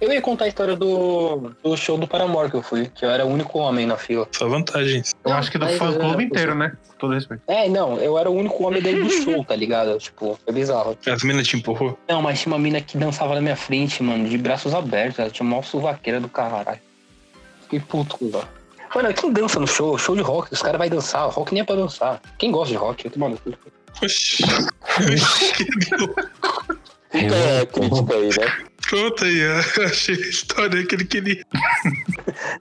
Eu 0.00 0.12
ia 0.12 0.20
contar 0.20 0.46
a 0.46 0.48
história 0.48 0.76
do, 0.76 1.52
do 1.62 1.76
show 1.76 1.96
do 1.96 2.06
Paramore 2.06 2.50
que 2.50 2.56
eu 2.56 2.62
fui, 2.62 2.90
que 2.94 3.04
eu 3.04 3.10
era 3.10 3.24
o 3.24 3.28
único 3.28 3.58
homem 3.58 3.86
na 3.86 3.96
fila. 3.96 4.28
Só 4.32 4.48
vantagens. 4.48 5.14
Eu 5.24 5.30
Não, 5.30 5.38
acho 5.38 5.50
que 5.50 5.58
do 5.58 5.68
fã 5.68 5.92
clube 5.92 6.24
inteiro, 6.24 6.54
né? 6.54 6.72
Com 6.88 6.94
todo 6.98 7.14
respeito. 7.14 7.42
É, 7.46 7.68
não, 7.68 7.96
eu 7.98 8.18
era 8.18 8.28
o 8.30 8.34
único 8.34 8.62
homem 8.66 8.82
dentro 8.82 9.04
do 9.04 9.10
show, 9.10 9.44
tá 9.44 9.56
ligado? 9.56 9.96
Tipo, 9.98 10.38
foi 10.44 10.52
bizarro. 10.52 10.98
As 11.06 11.22
minas 11.22 11.46
te 11.46 11.56
empurrou. 11.56 11.98
Não, 12.08 12.20
mas 12.20 12.40
tinha 12.40 12.52
uma 12.52 12.58
mina 12.58 12.80
que 12.80 12.98
dançava 12.98 13.34
na 13.34 13.40
minha 13.40 13.56
frente, 13.56 14.02
mano, 14.02 14.28
de 14.28 14.36
braços 14.36 14.74
abertos. 14.74 15.18
Ela 15.18 15.30
tinha 15.30 15.46
uma 15.46 15.62
suvaqueira 15.62 16.20
do 16.20 16.28
caralho. 16.28 16.78
Fiquei 17.62 17.80
puto 17.80 18.18
com 18.18 18.30
ela. 18.34 18.61
Mano, 18.94 19.14
quem 19.14 19.32
dança 19.32 19.58
no 19.58 19.66
show? 19.66 19.96
Show 19.96 20.14
de 20.14 20.22
rock, 20.22 20.52
os 20.52 20.60
caras 20.60 20.78
vão 20.78 20.88
dançar. 20.88 21.28
Rock 21.30 21.54
nem 21.54 21.62
é 21.62 21.64
pra 21.64 21.76
dançar. 21.76 22.20
Quem 22.38 22.50
gosta 22.50 22.68
de 22.68 22.76
rock? 22.76 23.04
Eu 23.04 23.10
tô 23.10 23.18
maluco. 23.18 23.52
Oxi. 24.02 24.44
Fica 27.10 27.62
a 27.62 27.66
crítica 27.66 28.14
aí, 28.14 28.28
né? 28.28 28.72
Conta 28.90 29.24
aí, 29.24 29.40
achei 29.86 30.14
a 30.14 30.28
história 30.28 30.84
que 30.84 30.94
ele 30.94 31.04
queria. 31.04 31.44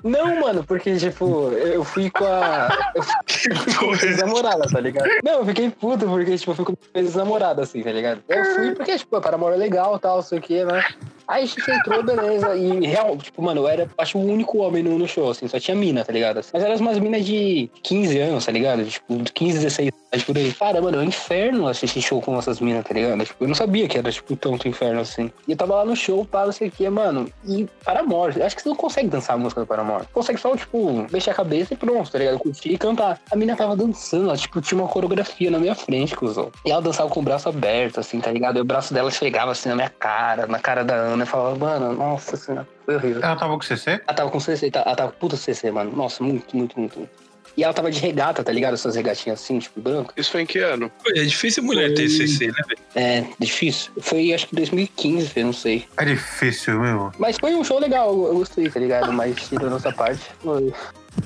Não, 0.04 0.40
mano, 0.40 0.64
porque, 0.64 0.96
tipo, 0.96 1.50
eu 1.52 1.84
fui 1.84 2.10
com 2.10 2.24
a. 2.26 2.70
Eu 2.96 3.04
fui 3.04 3.14
com 3.54 3.72
a 3.72 3.80
Porra, 3.80 4.06
ex-namorada, 4.06 4.64
tá 4.72 4.80
ligado? 4.80 5.10
Não, 5.24 5.40
eu 5.40 5.46
fiquei 5.46 5.70
puto 5.70 6.06
porque, 6.06 6.38
tipo, 6.38 6.52
eu 6.52 6.56
fui 6.56 6.66
com 6.66 6.74
a 6.94 7.00
ex-namorada, 7.00 7.64
assim, 7.64 7.82
tá 7.82 7.92
ligado? 7.92 8.22
Eu 8.30 8.46
fui 8.56 8.72
porque, 8.76 8.98
tipo, 8.98 9.20
para 9.20 9.36
amor 9.36 9.52
é 9.54 9.58
legal 9.58 9.98
e 9.98 10.00
tal, 10.00 10.18
não 10.18 10.24
sei 10.24 10.40
o 10.40 10.42
que, 10.42 10.64
né? 10.64 10.86
Aí 11.32 11.44
a 11.44 11.46
gente 11.46 11.72
entrou, 11.72 12.04
beleza. 12.04 12.58
E 12.58 12.86
real, 12.86 13.16
tipo, 13.16 13.42
mano, 13.42 13.62
eu 13.62 13.68
era, 13.70 13.90
acho, 13.98 14.18
o 14.18 14.22
único 14.22 14.58
homem 14.58 14.84
no, 14.84 15.00
no 15.00 15.08
show, 15.08 15.30
assim, 15.30 15.48
só 15.48 15.58
tinha 15.58 15.74
mina, 15.74 16.04
tá 16.04 16.12
ligado? 16.12 16.42
Mas 16.52 16.62
eram 16.62 16.76
umas 16.76 17.00
minas 17.00 17.26
de 17.26 17.70
15 17.84 18.20
anos, 18.20 18.46
tá 18.46 18.52
ligado? 18.52 18.84
Tipo, 18.84 19.24
15, 19.34 19.60
16 19.60 19.88
anos 19.88 20.01
por 20.20 20.38
aí. 20.38 20.52
Cara, 20.54 20.82
mano, 20.82 20.98
é 20.98 21.00
um 21.00 21.04
inferno 21.04 21.68
assistir 21.68 22.02
show 22.02 22.22
com 22.22 22.38
essas 22.38 22.60
minas, 22.60 22.84
tá 22.86 22.94
ligado? 22.94 23.24
Tipo, 23.24 23.44
eu 23.46 23.48
não 23.48 23.56
sabia 23.56 23.88
que 23.88 23.98
era, 23.98 24.12
tipo, 24.12 24.36
tanto 24.36 24.68
inferno 24.68 25.00
assim. 25.00 25.32
E 25.48 25.52
eu 25.52 25.58
tava 25.58 25.76
lá 25.76 25.86
no 25.86 25.96
show, 25.96 26.26
pá, 26.26 26.46
não 26.46 26.52
sei 26.52 26.68
o 26.68 26.72
que, 26.72 26.90
mano. 26.90 27.32
E 27.48 27.66
Paramore, 27.86 28.42
acho 28.44 28.56
que 28.56 28.62
você 28.62 28.68
não 28.70 28.76
consegue 28.76 29.08
dançar 29.08 29.36
a 29.36 29.40
música 29.40 29.62
do 29.62 29.68
Paramore. 29.68 30.06
Consegue 30.14 30.40
só, 30.40 30.56
tipo, 30.58 31.08
mexer 31.12 31.30
a 31.30 31.34
cabeça 31.34 31.74
e 31.74 31.78
pronto, 31.78 32.12
tá 32.12 32.20
ligado? 32.20 32.38
Curtir 32.40 32.74
e 32.74 32.78
cantar. 32.78 33.22
A 33.32 33.36
mina 33.38 33.56
tava 33.56 33.76
dançando, 33.76 34.26
ela, 34.26 34.38
tipo, 34.38 34.60
tinha 34.62 34.80
uma 34.82 34.90
coreografia 34.90 35.50
na 35.50 35.58
minha 35.60 35.76
frente, 35.76 36.16
cuzão. 36.16 36.52
E 36.66 36.72
ela 36.72 36.82
dançava 36.82 37.10
com 37.10 37.22
o 37.22 37.24
braço 37.24 37.48
aberto, 37.48 38.00
assim, 38.02 38.20
tá 38.20 38.32
ligado? 38.32 38.58
E 38.58 38.62
o 38.62 38.66
braço 38.66 38.94
dela 38.94 39.10
chegava 39.10 39.52
assim 39.52 39.70
na 39.70 39.76
minha 39.76 39.90
cara, 39.90 40.46
na 40.46 40.60
cara 40.60 40.84
da 40.84 40.96
Ana, 40.96 41.24
e 41.24 41.28
falava, 41.28 41.56
mano, 41.56 41.94
nossa 41.94 42.36
senhora, 42.36 42.68
foi 42.86 42.96
horrível. 42.96 43.22
Ela 43.24 43.36
tava 43.38 43.54
com 43.56 43.62
CC? 43.62 43.92
Ela 44.06 44.14
tava 44.14 44.30
com 44.30 44.40
CC, 44.40 44.70
tá- 44.72 44.84
ela 44.86 44.96
tava 44.96 45.12
com 45.14 45.20
puta 45.20 45.38
CC, 45.38 45.72
mano. 45.72 45.96
Nossa, 45.96 46.22
muito, 46.24 46.56
muito, 46.58 46.78
muito. 46.78 46.98
muito. 47.00 47.31
E 47.58 47.64
ela 47.64 47.74
tava 47.74 47.92
de 47.92 48.00
regata, 48.00 48.44
tá 48.44 48.52
ligado? 48.52 48.74
Essas 48.74 48.96
regatinhas 48.96 49.42
assim, 49.42 49.60
tipo, 49.60 49.80
branco. 49.82 50.14
Isso 50.16 50.32
foi 50.32 50.42
em 50.42 50.46
que 50.46 50.60
ano? 50.60 50.92
É 51.16 51.24
difícil 51.24 51.64
mulher 51.64 51.94
ter 51.94 52.08
CC, 52.08 52.48
né, 52.48 52.54
velho? 52.68 52.80
É, 52.96 53.26
difícil. 53.40 53.92
Foi, 54.00 54.34
acho 54.34 54.48
que 54.48 54.56
2015, 54.56 55.32
eu 55.36 55.46
não 55.46 55.54
sei. 55.54 55.86
É 55.98 56.06
difícil, 56.06 56.80
meu. 56.80 57.12
Mas 57.20 57.38
foi 57.38 57.54
um 57.56 57.64
show 57.64 57.80
legal, 57.80 58.10
eu 58.28 58.36
gostei, 58.36 58.70
tá 58.70 58.80
ligado? 58.80 59.12
Mas 59.12 59.36
tirando 59.50 59.76
essa 59.76 59.92
parte, 59.92 60.22
foi... 60.42 60.74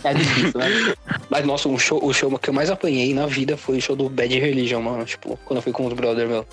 É 0.04 0.14
difícil, 0.16 0.60
né? 0.60 0.96
Mas, 1.30 1.46
nossa, 1.46 1.70
um 1.70 1.78
show, 1.78 2.04
o 2.04 2.12
show 2.12 2.40
que 2.40 2.50
eu 2.50 2.54
mais 2.54 2.72
apanhei 2.72 3.14
na 3.14 3.28
vida 3.28 3.56
foi 3.56 3.78
o 3.78 3.82
show 3.82 3.96
do 3.96 4.10
Bad 4.10 4.38
Religion, 4.40 4.82
mano. 4.82 5.06
Tipo, 5.06 5.40
quando 5.46 5.58
eu 5.58 5.62
fui 5.62 5.72
com 5.72 5.86
os 5.86 5.94
brother, 5.94 6.28
meu. 6.28 6.46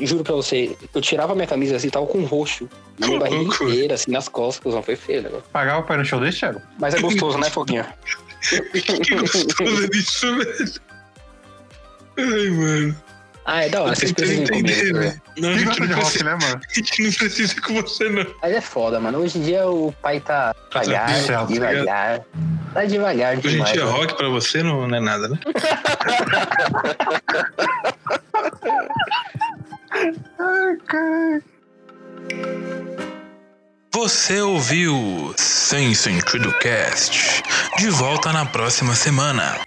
Juro 0.00 0.24
pra 0.24 0.34
você, 0.34 0.76
eu 0.92 1.00
tirava 1.00 1.34
minha 1.34 1.46
camisa 1.46 1.76
assim, 1.76 1.88
tava 1.88 2.06
com 2.06 2.24
roxo. 2.24 2.68
Na 2.98 3.06
minha 3.06 3.20
barriga 3.20 3.42
inteira, 3.42 3.94
assim, 3.94 4.10
nas 4.10 4.28
costas, 4.28 4.74
não 4.74 4.82
foi 4.82 4.96
feio, 4.96 5.22
né? 5.22 5.30
Pagava 5.52 5.82
pra 5.82 5.94
ir 5.94 5.98
no 5.98 6.04
show 6.04 6.18
desse, 6.18 6.38
Thiago? 6.38 6.60
Mas 6.80 6.94
é 6.94 7.00
gostoso, 7.00 7.38
né, 7.38 7.50
Foguinha? 7.50 7.94
Que 8.44 9.14
gostoso 9.16 9.90
disso, 9.90 10.36
velho. 10.36 10.72
Ai, 12.16 12.50
mano. 12.50 12.96
Ah, 13.46 13.66
é 13.66 13.68
da 13.68 13.82
hora, 13.82 13.94
vocês 13.94 14.10
tentando 14.12 14.46
precisam 14.46 14.58
entender, 14.58 14.92
tá 14.92 14.98
velho. 14.98 15.22
Não, 15.36 15.50
a 15.50 15.58
gente 15.58 15.80
não, 15.80 15.86
de 15.86 15.92
rock, 15.92 16.06
precisa, 16.06 16.24
né, 16.24 16.38
mano? 16.40 16.60
a 16.64 16.74
gente 16.74 17.02
não 17.02 17.12
precisa 17.12 17.60
com 17.60 17.74
você, 17.74 18.08
não. 18.08 18.26
Mas 18.40 18.54
é 18.54 18.60
foda, 18.60 19.00
mano. 19.00 19.18
Hoje 19.18 19.38
em 19.38 19.42
dia 19.42 19.68
o 19.68 19.92
pai 20.00 20.20
tá 20.20 20.54
devagar, 20.70 21.14
Certo, 21.14 21.52
devagar. 21.52 22.20
Tá 22.72 22.84
devagar 22.86 23.38
Hoje 23.38 23.60
em 23.60 23.64
dia, 23.64 23.84
né? 23.84 23.90
rock 23.90 24.16
pra 24.16 24.28
você 24.28 24.62
não, 24.62 24.88
não 24.88 24.96
é 24.96 25.00
nada, 25.00 25.28
né? 25.28 25.38
Você 33.94 34.40
ouviu 34.40 35.32
Sem 35.36 35.94
Sentido 35.94 36.52
Cast. 36.58 37.44
De 37.78 37.88
volta 37.90 38.32
na 38.32 38.44
próxima 38.44 38.92
semana. 38.96 39.60